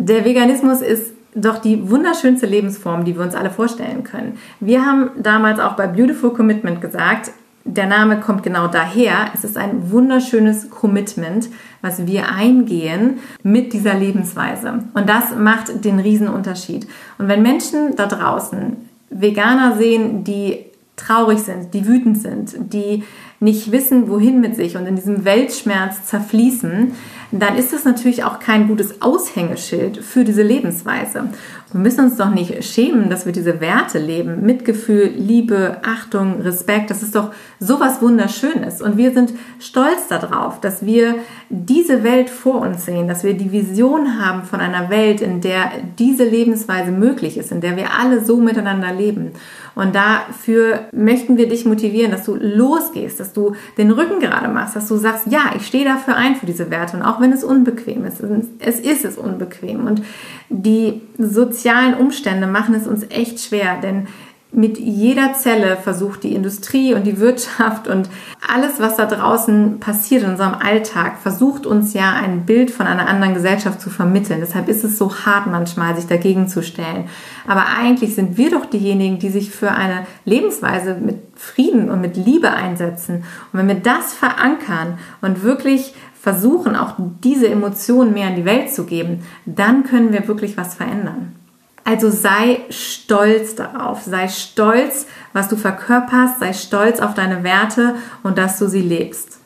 Der 0.02 0.24
Veganismus 0.24 0.80
ist 0.80 1.12
doch 1.34 1.58
die 1.58 1.90
wunderschönste 1.90 2.46
Lebensform, 2.46 3.04
die 3.04 3.14
wir 3.14 3.22
uns 3.22 3.34
alle 3.34 3.50
vorstellen 3.50 4.02
können. 4.02 4.38
Wir 4.58 4.84
haben 4.84 5.10
damals 5.18 5.60
auch 5.60 5.74
bei 5.74 5.86
Beautiful 5.86 6.32
Commitment 6.32 6.80
gesagt, 6.80 7.32
der 7.66 7.86
Name 7.86 8.18
kommt 8.18 8.42
genau 8.42 8.66
daher. 8.66 9.30
Es 9.34 9.44
ist 9.44 9.58
ein 9.58 9.90
wunderschönes 9.90 10.70
Commitment, 10.70 11.50
was 11.82 12.06
wir 12.06 12.32
eingehen 12.32 13.18
mit 13.42 13.74
dieser 13.74 13.92
Lebensweise. 13.92 14.84
Und 14.94 15.06
das 15.06 15.36
macht 15.36 15.84
den 15.84 16.00
Riesenunterschied. 16.00 16.88
Und 17.18 17.28
wenn 17.28 17.42
Menschen 17.42 17.94
da 17.94 18.06
draußen 18.06 18.78
Veganer 19.10 19.76
sehen, 19.76 20.24
die 20.24 20.64
traurig 21.00 21.40
sind, 21.40 21.74
die 21.74 21.86
wütend 21.86 22.20
sind, 22.20 22.72
die 22.72 23.04
nicht 23.40 23.72
wissen, 23.72 24.08
wohin 24.08 24.40
mit 24.40 24.54
sich 24.54 24.76
und 24.76 24.86
in 24.86 24.96
diesem 24.96 25.24
Weltschmerz 25.24 26.04
zerfließen, 26.04 26.92
dann 27.32 27.56
ist 27.56 27.72
das 27.72 27.84
natürlich 27.84 28.22
auch 28.24 28.38
kein 28.38 28.68
gutes 28.68 29.00
Aushängeschild 29.00 29.98
für 29.98 30.24
diese 30.24 30.42
Lebensweise. 30.42 31.30
Wir 31.72 31.80
müssen 31.80 32.06
uns 32.06 32.16
doch 32.16 32.30
nicht 32.30 32.64
schämen, 32.64 33.08
dass 33.08 33.26
wir 33.26 33.32
diese 33.32 33.60
Werte 33.60 34.00
leben. 34.00 34.44
Mitgefühl, 34.44 35.12
Liebe, 35.16 35.78
Achtung, 35.84 36.40
Respekt, 36.40 36.90
das 36.90 37.02
ist 37.02 37.14
doch 37.14 37.32
sowas 37.60 38.02
Wunderschönes. 38.02 38.82
Und 38.82 38.96
wir 38.96 39.12
sind 39.12 39.32
stolz 39.60 40.08
darauf, 40.08 40.60
dass 40.60 40.84
wir 40.84 41.14
diese 41.48 42.02
Welt 42.02 42.28
vor 42.28 42.60
uns 42.60 42.86
sehen, 42.86 43.06
dass 43.06 43.22
wir 43.22 43.34
die 43.34 43.52
Vision 43.52 44.20
haben 44.20 44.42
von 44.42 44.58
einer 44.58 44.90
Welt, 44.90 45.20
in 45.20 45.40
der 45.40 45.70
diese 45.96 46.24
Lebensweise 46.24 46.90
möglich 46.90 47.36
ist, 47.38 47.52
in 47.52 47.60
der 47.60 47.76
wir 47.76 47.94
alle 47.96 48.24
so 48.24 48.38
miteinander 48.38 48.92
leben. 48.92 49.30
Und 49.74 49.94
dafür 49.94 50.88
möchten 50.92 51.36
wir 51.36 51.48
dich 51.48 51.64
motivieren, 51.64 52.10
dass 52.10 52.24
du 52.24 52.36
losgehst, 52.36 53.20
dass 53.20 53.32
du 53.32 53.54
den 53.78 53.90
Rücken 53.90 54.20
gerade 54.20 54.48
machst, 54.48 54.76
dass 54.76 54.88
du 54.88 54.96
sagst, 54.96 55.26
ja, 55.28 55.52
ich 55.56 55.66
stehe 55.66 55.84
dafür 55.84 56.16
ein 56.16 56.36
für 56.36 56.46
diese 56.46 56.70
Werte. 56.70 56.96
Und 56.96 57.02
auch 57.02 57.20
wenn 57.20 57.32
es 57.32 57.44
unbequem 57.44 58.04
ist, 58.04 58.22
es 58.58 58.80
ist 58.80 59.04
es 59.04 59.16
unbequem. 59.18 59.86
Und 59.86 60.02
die 60.48 61.00
sozialen 61.18 61.94
Umstände 61.94 62.46
machen 62.46 62.74
es 62.74 62.86
uns 62.86 63.04
echt 63.10 63.40
schwer, 63.40 63.78
denn 63.80 64.08
mit 64.52 64.78
jeder 64.78 65.34
Zelle 65.34 65.76
versucht 65.76 66.24
die 66.24 66.34
Industrie 66.34 66.94
und 66.94 67.06
die 67.06 67.20
Wirtschaft 67.20 67.86
und 67.86 68.08
alles, 68.46 68.80
was 68.80 68.96
da 68.96 69.06
draußen 69.06 69.78
passiert 69.78 70.24
in 70.24 70.30
unserem 70.30 70.54
Alltag, 70.54 71.18
versucht 71.22 71.66
uns 71.66 71.94
ja 71.94 72.12
ein 72.12 72.46
Bild 72.46 72.70
von 72.70 72.86
einer 72.86 73.06
anderen 73.06 73.34
Gesellschaft 73.34 73.80
zu 73.80 73.90
vermitteln. 73.90 74.40
Deshalb 74.40 74.68
ist 74.68 74.82
es 74.82 74.98
so 74.98 75.14
hart 75.24 75.46
manchmal, 75.46 75.94
sich 75.94 76.06
dagegen 76.06 76.48
zu 76.48 76.62
stellen. 76.62 77.08
Aber 77.46 77.66
eigentlich 77.78 78.14
sind 78.14 78.36
wir 78.36 78.50
doch 78.50 78.66
diejenigen, 78.66 79.18
die 79.20 79.30
sich 79.30 79.50
für 79.50 79.70
eine 79.70 80.06
Lebensweise 80.24 80.94
mit 80.94 81.18
Frieden 81.36 81.88
und 81.88 82.00
mit 82.00 82.16
Liebe 82.16 82.50
einsetzen. 82.50 83.24
Und 83.52 83.58
wenn 83.60 83.68
wir 83.68 83.76
das 83.76 84.12
verankern 84.12 84.98
und 85.20 85.42
wirklich 85.42 85.94
versuchen, 86.20 86.76
auch 86.76 86.94
diese 87.24 87.48
Emotionen 87.48 88.12
mehr 88.12 88.28
in 88.28 88.36
die 88.36 88.44
Welt 88.44 88.70
zu 88.72 88.84
geben, 88.84 89.22
dann 89.46 89.84
können 89.84 90.12
wir 90.12 90.28
wirklich 90.28 90.56
was 90.56 90.74
verändern. 90.74 91.39
Also 91.84 92.10
sei 92.10 92.60
stolz 92.70 93.54
darauf, 93.54 94.02
sei 94.02 94.28
stolz, 94.28 95.06
was 95.32 95.48
du 95.48 95.56
verkörperst, 95.56 96.38
sei 96.38 96.52
stolz 96.52 97.00
auf 97.00 97.14
deine 97.14 97.42
Werte 97.42 97.94
und 98.22 98.38
dass 98.38 98.58
du 98.58 98.68
sie 98.68 98.82
lebst. 98.82 99.38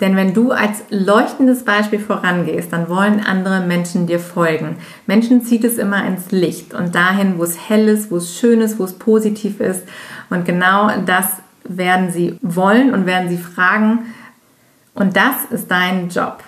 Denn 0.00 0.14
wenn 0.14 0.34
du 0.34 0.50
als 0.50 0.82
leuchtendes 0.90 1.64
Beispiel 1.64 1.98
vorangehst, 1.98 2.72
dann 2.72 2.88
wollen 2.88 3.20
andere 3.20 3.60
Menschen 3.60 4.06
dir 4.06 4.20
folgen. 4.20 4.76
Menschen 5.06 5.42
zieht 5.42 5.64
es 5.64 5.78
immer 5.78 6.04
ins 6.06 6.32
Licht 6.32 6.74
und 6.74 6.94
dahin, 6.94 7.38
wo 7.38 7.44
es 7.44 7.68
hell 7.68 7.88
ist, 7.88 8.10
wo 8.10 8.16
es 8.16 8.38
schön 8.38 8.60
ist, 8.60 8.78
wo 8.78 8.84
es 8.84 8.92
positiv 8.92 9.60
ist. 9.60 9.84
Und 10.28 10.44
genau 10.44 10.90
das 11.06 11.26
werden 11.64 12.12
sie 12.12 12.38
wollen 12.42 12.92
und 12.92 13.06
werden 13.06 13.28
sie 13.28 13.38
fragen. 13.38 14.12
Und 14.94 15.16
das 15.16 15.36
ist 15.50 15.70
dein 15.70 16.10
Job. 16.10 16.42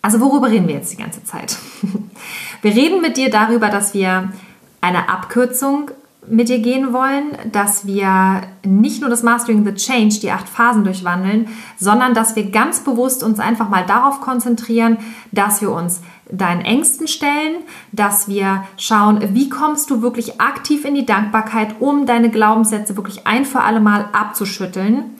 Also 0.00 0.20
worüber 0.20 0.50
reden 0.50 0.68
wir 0.68 0.76
jetzt 0.76 0.92
die 0.92 1.02
ganze 1.02 1.24
Zeit? 1.24 1.56
Wir 2.62 2.76
reden 2.76 3.00
mit 3.00 3.16
dir 3.16 3.28
darüber, 3.28 3.68
dass 3.68 3.92
wir 3.92 4.32
eine 4.80 5.08
Abkürzung 5.08 5.90
mit 6.28 6.48
dir 6.48 6.60
gehen 6.60 6.92
wollen, 6.92 7.36
dass 7.50 7.88
wir 7.88 8.42
nicht 8.64 9.00
nur 9.00 9.10
das 9.10 9.24
Mastering 9.24 9.64
the 9.64 9.74
Change, 9.74 10.20
die 10.20 10.30
acht 10.30 10.48
Phasen 10.48 10.84
durchwandeln, 10.84 11.48
sondern 11.76 12.14
dass 12.14 12.36
wir 12.36 12.52
ganz 12.52 12.84
bewusst 12.84 13.24
uns 13.24 13.40
einfach 13.40 13.68
mal 13.68 13.84
darauf 13.84 14.20
konzentrieren, 14.20 14.98
dass 15.32 15.60
wir 15.60 15.72
uns 15.72 16.00
deinen 16.30 16.60
Ängsten 16.60 17.08
stellen, 17.08 17.56
dass 17.90 18.28
wir 18.28 18.64
schauen, 18.76 19.34
wie 19.34 19.48
kommst 19.48 19.90
du 19.90 20.00
wirklich 20.00 20.40
aktiv 20.40 20.84
in 20.84 20.94
die 20.94 21.04
Dankbarkeit, 21.04 21.80
um 21.80 22.06
deine 22.06 22.30
Glaubenssätze 22.30 22.96
wirklich 22.96 23.26
ein 23.26 23.44
für 23.44 23.62
alle 23.62 23.80
Mal 23.80 24.08
abzuschütteln? 24.12 25.16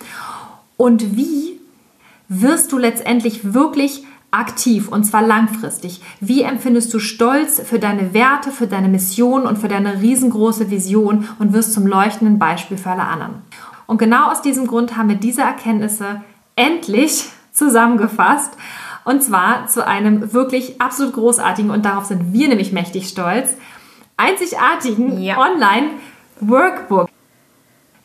Und 0.77 1.17
wie 1.17 1.59
wirst 2.29 2.71
du 2.71 2.79
letztendlich 2.79 3.53
wirklich 3.53 4.05
aktiv 4.33 4.89
und 4.89 5.05
zwar 5.05 5.23
langfristig. 5.23 6.01
Wie 6.19 6.43
empfindest 6.43 6.93
du 6.93 6.99
Stolz 6.99 7.61
für 7.61 7.79
deine 7.79 8.13
Werte, 8.13 8.51
für 8.51 8.67
deine 8.67 8.89
Mission 8.89 9.47
und 9.47 9.59
für 9.59 9.69
deine 9.69 10.01
riesengroße 10.01 10.71
Vision 10.71 11.29
und 11.39 11.53
wirst 11.53 11.73
zum 11.73 11.87
leuchtenden 11.87 12.39
Beispiel 12.39 12.79
für 12.79 12.91
alle 12.91 13.05
anderen? 13.05 13.43
Und 13.87 13.99
genau 13.99 14.31
aus 14.31 14.43
diesem 14.43 14.67
Grund 14.67 14.97
haben 14.97 15.11
wir 15.11 15.17
diese 15.17 15.43
Erkenntnisse 15.43 16.23
endlich 16.57 17.27
zusammengefasst 17.53 18.57
und 19.05 19.23
zwar 19.23 19.67
zu 19.67 19.87
einem 19.87 20.33
wirklich 20.33 20.81
absolut 20.81 21.15
großartigen 21.15 21.71
und 21.71 21.85
darauf 21.85 22.07
sind 22.07 22.33
wir 22.33 22.49
nämlich 22.49 22.73
mächtig 22.73 23.09
stolz, 23.09 23.55
einzigartigen 24.17 25.21
ja. 25.21 25.39
Online-Workbook. 25.39 27.09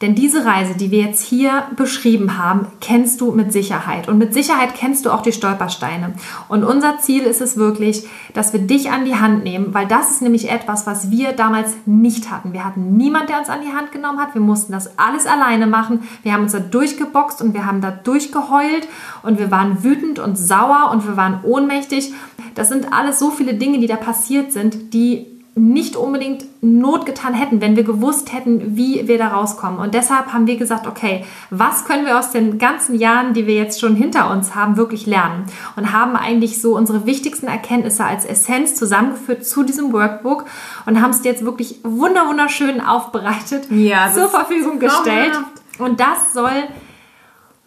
Denn 0.01 0.13
diese 0.13 0.45
Reise, 0.45 0.75
die 0.75 0.91
wir 0.91 0.99
jetzt 0.99 1.23
hier 1.23 1.63
beschrieben 1.75 2.37
haben, 2.37 2.67
kennst 2.81 3.19
du 3.19 3.31
mit 3.31 3.51
Sicherheit. 3.51 4.07
Und 4.07 4.19
mit 4.19 4.31
Sicherheit 4.31 4.75
kennst 4.75 5.05
du 5.05 5.11
auch 5.11 5.23
die 5.23 5.31
Stolpersteine. 5.31 6.13
Und 6.49 6.63
unser 6.63 6.99
Ziel 6.99 7.23
ist 7.23 7.41
es 7.41 7.57
wirklich, 7.57 8.07
dass 8.35 8.53
wir 8.53 8.59
dich 8.59 8.91
an 8.91 9.05
die 9.05 9.15
Hand 9.15 9.43
nehmen, 9.43 9.73
weil 9.73 9.87
das 9.87 10.11
ist 10.11 10.21
nämlich 10.21 10.51
etwas, 10.51 10.85
was 10.85 11.09
wir 11.09 11.31
damals 11.31 11.73
nicht 11.87 12.29
hatten. 12.29 12.53
Wir 12.53 12.63
hatten 12.63 12.95
niemand, 12.95 13.29
der 13.29 13.39
uns 13.39 13.49
an 13.49 13.61
die 13.61 13.75
Hand 13.75 13.91
genommen 13.91 14.19
hat. 14.19 14.35
Wir 14.35 14.41
mussten 14.41 14.71
das 14.71 14.99
alles 14.99 15.25
alleine 15.25 15.65
machen. 15.65 16.03
Wir 16.21 16.33
haben 16.33 16.43
uns 16.43 16.51
da 16.51 16.59
durchgeboxt 16.59 17.41
und 17.41 17.55
wir 17.55 17.65
haben 17.65 17.81
da 17.81 17.89
durchgeheult 17.89 18.87
und 19.23 19.39
wir 19.39 19.49
waren 19.49 19.83
wütend 19.83 20.19
und 20.19 20.37
sauer 20.37 20.91
und 20.91 21.07
wir 21.07 21.17
waren 21.17 21.39
ohnmächtig. 21.41 22.13
Das 22.53 22.69
sind 22.69 22.93
alles 22.93 23.17
so 23.17 23.31
viele 23.31 23.55
Dinge, 23.55 23.79
die 23.79 23.87
da 23.87 23.95
passiert 23.95 24.51
sind, 24.51 24.93
die 24.93 25.36
nicht 25.57 25.95
unbedingt 25.95 26.45
Not 26.61 27.05
getan 27.05 27.33
hätten, 27.33 27.61
wenn 27.61 27.75
wir 27.75 27.83
gewusst 27.83 28.33
hätten, 28.33 28.77
wie 28.77 29.07
wir 29.07 29.17
da 29.17 29.29
rauskommen. 29.29 29.79
Und 29.79 29.93
deshalb 29.93 30.33
haben 30.33 30.47
wir 30.47 30.57
gesagt, 30.57 30.87
okay, 30.87 31.25
was 31.49 31.85
können 31.85 32.05
wir 32.05 32.19
aus 32.19 32.31
den 32.31 32.59
ganzen 32.59 32.95
Jahren, 32.95 33.33
die 33.33 33.47
wir 33.47 33.55
jetzt 33.55 33.79
schon 33.79 33.95
hinter 33.95 34.31
uns 34.31 34.55
haben, 34.55 34.77
wirklich 34.77 35.05
lernen? 35.05 35.45
Und 35.75 35.93
haben 35.93 36.15
eigentlich 36.15 36.61
so 36.61 36.75
unsere 36.75 37.05
wichtigsten 37.05 37.47
Erkenntnisse 37.47 38.05
als 38.05 38.25
Essenz 38.25 38.75
zusammengeführt 38.75 39.45
zu 39.45 39.63
diesem 39.63 39.93
Workbook 39.93 40.45
und 40.85 41.01
haben 41.01 41.11
es 41.11 41.23
jetzt 41.23 41.43
wirklich 41.43 41.79
wunderschön 41.83 42.81
aufbereitet 42.81 43.67
ja, 43.71 44.11
zur 44.13 44.29
Verfügung 44.29 44.79
gestellt. 44.79 45.37
Und 45.79 45.99
das 45.99 46.33
soll 46.33 46.63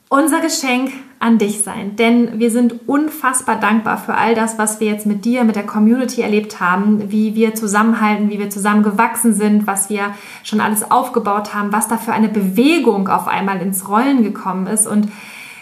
unser 0.09 0.41
Geschenk 0.41 0.93
an 1.21 1.37
dich 1.37 1.63
sein. 1.63 1.97
Denn 1.97 2.41
wir 2.41 2.51
sind 2.51 2.89
unfassbar 2.89 3.61
dankbar 3.61 3.99
für 3.99 4.15
all 4.15 4.35
das, 4.35 4.59
was 4.59 4.81
wir 4.81 4.89
jetzt 4.89 5.05
mit 5.05 5.27
dir, 5.27 5.45
mit 5.45 5.55
der 5.55 5.67
Community 5.67 6.23
erlebt 6.23 6.61
haben, 6.61 7.13
wie 7.13 7.35
wir 7.35 7.55
zusammenhalten, 7.55 8.31
wie 8.31 8.39
wir 8.39 8.49
zusammen 8.49 8.83
gewachsen 8.83 9.35
sind, 9.35 9.67
was 9.67 9.91
wir 9.91 10.15
schon 10.43 10.63
alles 10.63 10.91
aufgebaut 10.91 11.55
haben, 11.55 11.73
was 11.73 11.89
da 11.89 11.99
für 11.99 12.13
eine 12.13 12.29
Bewegung 12.29 13.09
auf 13.09 13.29
einmal 13.29 13.61
ins 13.61 13.87
Rollen 13.87 14.23
gekommen 14.23 14.67
ist. 14.67 14.87
Und 14.87 15.09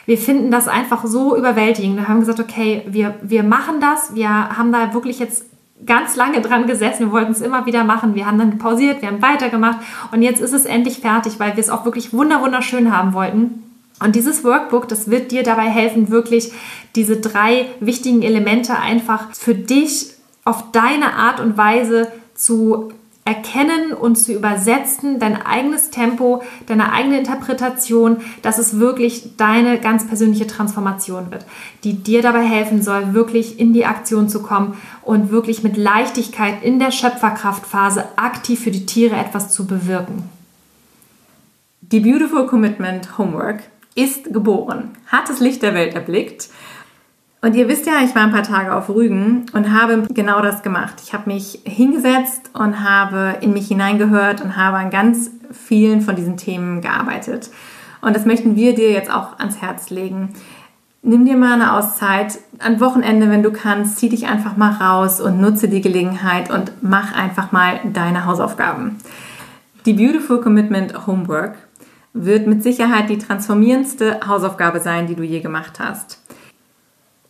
wir 0.07 0.17
finden 0.17 0.53
das 0.53 0.69
einfach 0.69 1.05
so 1.05 1.37
überwältigend. 1.37 1.97
Wir 1.97 2.09
haben 2.09 2.21
gesagt, 2.21 2.39
okay, 2.39 2.83
wir, 2.87 3.17
wir 3.21 3.43
machen 3.43 3.81
das. 3.81 4.15
Wir 4.15 4.31
haben 4.31 4.71
da 4.71 4.95
wirklich 4.95 5.19
jetzt 5.19 5.45
ganz 5.85 6.15
lange 6.15 6.41
dran 6.41 6.69
gesessen. 6.69 7.07
Wir 7.07 7.13
wollten 7.13 7.33
es 7.33 7.41
immer 7.41 7.67
wieder 7.67 7.83
machen. 7.83 8.15
Wir 8.15 8.27
haben 8.27 8.39
dann 8.39 8.59
pausiert, 8.59 9.03
wir 9.03 9.09
haben 9.09 9.23
weitergemacht 9.23 9.79
und 10.13 10.23
jetzt 10.23 10.41
ist 10.41 10.53
es 10.53 10.67
endlich 10.67 11.01
fertig, 11.01 11.41
weil 11.41 11.57
wir 11.57 11.61
es 11.61 11.71
auch 11.71 11.85
wirklich 11.85 12.13
wunderschön 12.13 12.97
haben 12.97 13.13
wollten. 13.13 13.68
Und 14.01 14.15
dieses 14.15 14.45
Workbook, 14.45 14.89
das 14.89 15.11
wird 15.11 15.33
dir 15.33 15.43
dabei 15.43 15.69
helfen, 15.69 16.11
wirklich 16.11 16.53
diese 16.95 17.17
drei 17.17 17.67
wichtigen 17.81 18.23
Elemente 18.23 18.79
einfach 18.79 19.33
für 19.33 19.55
dich 19.55 20.13
auf 20.45 20.71
deine 20.73 21.15
Art 21.15 21.41
und 21.41 21.57
Weise 21.57 22.11
zu 22.35 22.93
erkennen 23.29 23.93
und 23.93 24.17
zu 24.17 24.33
übersetzen, 24.33 25.19
dein 25.19 25.37
eigenes 25.37 25.91
Tempo, 25.91 26.43
deine 26.65 26.93
eigene 26.93 27.19
Interpretation, 27.19 28.19
dass 28.41 28.57
es 28.57 28.79
wirklich 28.79 29.37
deine 29.37 29.79
ganz 29.79 30.07
persönliche 30.07 30.47
Transformation 30.47 31.31
wird, 31.31 31.45
die 31.85 32.03
dir 32.03 32.23
dabei 32.23 32.43
helfen 32.43 32.81
soll, 32.81 33.13
wirklich 33.13 33.61
in 33.61 33.75
die 33.75 33.85
Aktion 33.85 34.31
zu 34.31 34.43
kommen 34.43 34.79
und 35.03 35.31
wirklich 35.31 35.63
mit 35.63 35.77
Leichtigkeit 35.77 36.63
in 36.63 36.79
der 36.79 36.91
Schöpferkraftphase 36.91 38.07
aktiv 38.17 38.61
für 38.61 38.71
die 38.71 38.87
Tiere 38.87 39.17
etwas 39.17 39.51
zu 39.51 39.67
bewirken. 39.67 40.25
Die 41.83 42.01
Beautiful 42.01 42.47
Commitment 42.47 43.19
Homework 43.19 43.63
ist 43.99 44.33
geboren, 44.33 44.91
hat 45.07 45.29
das 45.29 45.41
Licht 45.41 45.63
der 45.63 45.75
Welt 45.75 45.95
erblickt 45.95 46.49
und 47.41 47.55
ihr 47.55 47.69
wisst 47.69 47.87
ja, 47.87 48.01
ich 48.05 48.15
war 48.17 48.23
ein 48.23 48.33
paar 48.33 48.43
Tage 48.43 48.75
auf 48.75 48.89
Rügen 48.89 49.47
und 49.53 49.73
habe 49.73 50.03
genau 50.13 50.41
das 50.41 50.63
gemacht. 50.63 50.95
Ich 51.05 51.13
habe 51.13 51.31
mich 51.31 51.61
hingesetzt 51.65 52.51
und 52.53 52.83
habe 52.83 53.37
in 53.41 53.53
mich 53.53 53.69
hineingehört 53.69 54.41
und 54.41 54.57
habe 54.57 54.77
an 54.79 54.91
ganz 54.91 55.31
vielen 55.53 56.01
von 56.01 56.17
diesen 56.17 56.37
Themen 56.37 56.81
gearbeitet. 56.81 57.51
Und 58.01 58.17
das 58.17 58.27
möchten 58.27 58.57
wir 58.57 58.75
dir 58.75 58.91
jetzt 58.91 59.13
auch 59.13 59.39
ans 59.39 59.61
Herz 59.63 59.91
legen. 59.91 60.31
Nimm 61.03 61.27
dir 61.27 61.37
mal 61.37 61.55
eine 61.55 61.75
Auszeit, 61.75 62.39
am 62.59 62.81
Wochenende, 62.81 63.31
wenn 63.31 63.45
du 63.45 63.53
kannst, 63.53 63.99
zieh 63.99 64.09
dich 64.09 64.27
einfach 64.27 64.57
mal 64.57 64.73
raus 64.73 65.21
und 65.21 65.41
nutze 65.41 65.69
die 65.69 65.81
Gelegenheit 65.81 66.51
und 66.51 66.73
mach 66.81 67.15
einfach 67.15 67.53
mal 67.53 67.79
deine 67.93 68.27
Hausaufgaben. 68.27 68.97
Die 69.87 69.93
Beautiful 69.93 70.41
Commitment 70.41 71.07
Homework 71.07 71.55
wird 72.25 72.47
mit 72.47 72.63
Sicherheit 72.63 73.09
die 73.11 73.19
transformierendste 73.19 74.21
Hausaufgabe 74.27 74.81
sein, 74.81 75.07
die 75.07 75.15
du 75.15 75.23
je 75.23 75.41
gemacht 75.41 75.79
hast. 75.79 76.21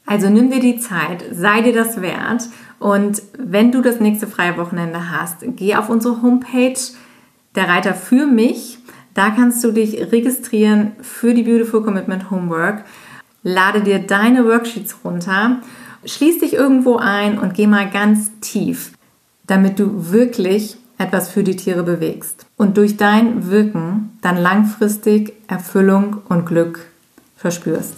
Also 0.06 0.30
nimm 0.30 0.50
dir 0.50 0.60
die 0.60 0.78
Zeit, 0.78 1.24
sei 1.32 1.60
dir 1.60 1.74
das 1.74 2.00
wert 2.00 2.48
und 2.78 3.22
wenn 3.36 3.72
du 3.72 3.82
das 3.82 4.00
nächste 4.00 4.26
freie 4.26 4.56
Wochenende 4.56 5.10
hast, 5.10 5.44
geh 5.56 5.74
auf 5.76 5.90
unsere 5.90 6.22
Homepage, 6.22 6.78
der 7.54 7.68
Reiter 7.68 7.94
für 7.94 8.26
mich. 8.26 8.78
Da 9.14 9.30
kannst 9.30 9.64
du 9.64 9.72
dich 9.72 10.12
registrieren 10.12 10.92
für 11.02 11.34
die 11.34 11.42
Beautiful 11.42 11.82
Commitment 11.82 12.30
Homework. 12.30 12.84
Lade 13.42 13.82
dir 13.82 13.98
deine 13.98 14.44
Worksheets 14.44 14.96
runter, 15.04 15.58
schließ 16.04 16.38
dich 16.38 16.54
irgendwo 16.54 16.96
ein 16.96 17.38
und 17.38 17.54
geh 17.54 17.66
mal 17.66 17.90
ganz 17.90 18.30
tief, 18.40 18.92
damit 19.46 19.78
du 19.78 20.10
wirklich 20.10 20.76
etwas 20.98 21.30
für 21.30 21.44
die 21.44 21.56
Tiere 21.56 21.82
bewegst 21.82 22.46
und 22.56 22.76
durch 22.76 22.96
dein 22.96 23.50
Wirken 23.50 24.18
dann 24.20 24.36
langfristig 24.36 25.32
Erfüllung 25.46 26.18
und 26.28 26.44
Glück 26.44 26.86
verspürst. 27.36 27.94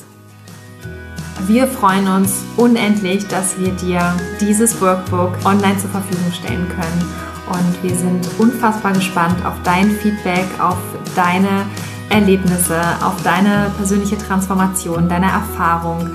Wir 1.46 1.66
freuen 1.66 2.06
uns 2.06 2.42
unendlich, 2.56 3.26
dass 3.26 3.58
wir 3.58 3.72
dir 3.72 4.14
dieses 4.40 4.80
Workbook 4.80 5.32
online 5.44 5.78
zur 5.78 5.90
Verfügung 5.90 6.30
stellen 6.32 6.68
können. 6.68 7.30
Und 7.48 7.82
wir 7.82 7.96
sind 7.96 8.28
unfassbar 8.38 8.92
gespannt 8.92 9.44
auf 9.44 9.54
dein 9.64 9.90
Feedback, 9.90 10.46
auf 10.60 10.78
deine 11.16 11.66
Erlebnisse, 12.10 12.80
auf 13.02 13.20
deine 13.22 13.72
persönliche 13.76 14.18
Transformation, 14.18 15.08
deine 15.08 15.26
Erfahrung. 15.26 16.10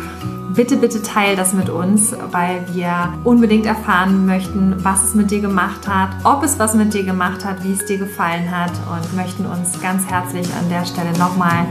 Bitte, 0.55 0.77
bitte 0.77 1.01
teil 1.01 1.35
das 1.35 1.51
mit 1.51 1.69
uns, 1.69 2.15
weil 2.31 2.65
wir 2.71 3.13
unbedingt 3.25 3.65
erfahren 3.65 4.25
möchten, 4.25 4.77
was 4.85 5.03
es 5.03 5.13
mit 5.13 5.29
dir 5.29 5.41
gemacht 5.41 5.85
hat, 5.85 6.11
ob 6.23 6.43
es 6.43 6.57
was 6.57 6.75
mit 6.75 6.93
dir 6.93 7.03
gemacht 7.03 7.43
hat, 7.43 7.61
wie 7.65 7.73
es 7.73 7.83
dir 7.85 7.97
gefallen 7.97 8.49
hat 8.49 8.71
und 8.89 9.17
möchten 9.17 9.45
uns 9.45 9.81
ganz 9.81 10.05
herzlich 10.05 10.47
an 10.57 10.69
der 10.69 10.85
Stelle 10.85 11.11
nochmal 11.17 11.65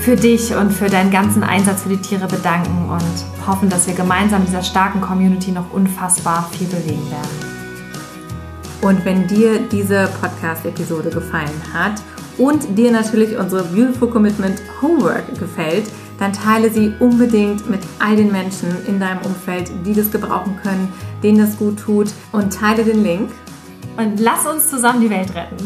für 0.00 0.16
dich 0.16 0.56
und 0.56 0.72
für 0.72 0.88
deinen 0.88 1.12
ganzen 1.12 1.44
Einsatz 1.44 1.82
für 1.82 1.90
die 1.90 2.02
Tiere 2.02 2.26
bedanken 2.26 2.90
und 2.90 3.46
hoffen, 3.46 3.68
dass 3.68 3.86
wir 3.86 3.94
gemeinsam 3.94 4.44
dieser 4.44 4.64
starken 4.64 5.00
Community 5.00 5.52
noch 5.52 5.72
unfassbar 5.72 6.48
viel 6.50 6.66
bewegen 6.66 7.08
werden. 7.12 7.56
Und 8.82 9.04
wenn 9.04 9.28
dir 9.28 9.60
diese 9.60 10.08
Podcast-Episode 10.20 11.10
gefallen 11.10 11.62
hat 11.72 12.02
und 12.38 12.76
dir 12.76 12.90
natürlich 12.90 13.38
unsere 13.38 13.62
Beautiful 13.62 14.10
Commitment 14.10 14.60
Homework 14.82 15.38
gefällt, 15.38 15.84
dann 16.18 16.32
teile 16.32 16.70
sie 16.70 16.92
unbedingt 16.98 17.68
mit 17.68 17.80
all 17.98 18.16
den 18.16 18.32
Menschen 18.32 18.68
in 18.86 18.98
deinem 18.98 19.22
Umfeld, 19.22 19.70
die 19.84 19.94
das 19.94 20.10
gebrauchen 20.10 20.56
können, 20.62 20.92
denen 21.22 21.38
das 21.38 21.58
gut 21.58 21.78
tut 21.78 22.08
und 22.32 22.52
teile 22.52 22.84
den 22.84 23.02
Link. 23.02 23.30
Und 23.96 24.20
lass 24.20 24.46
uns 24.46 24.68
zusammen 24.68 25.00
die 25.00 25.10
Welt 25.10 25.34
retten. 25.34 25.56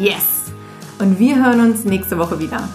Yes! 0.00 0.52
Und 0.98 1.18
wir 1.18 1.36
hören 1.36 1.60
uns 1.60 1.84
nächste 1.84 2.18
Woche 2.18 2.38
wieder. 2.38 2.68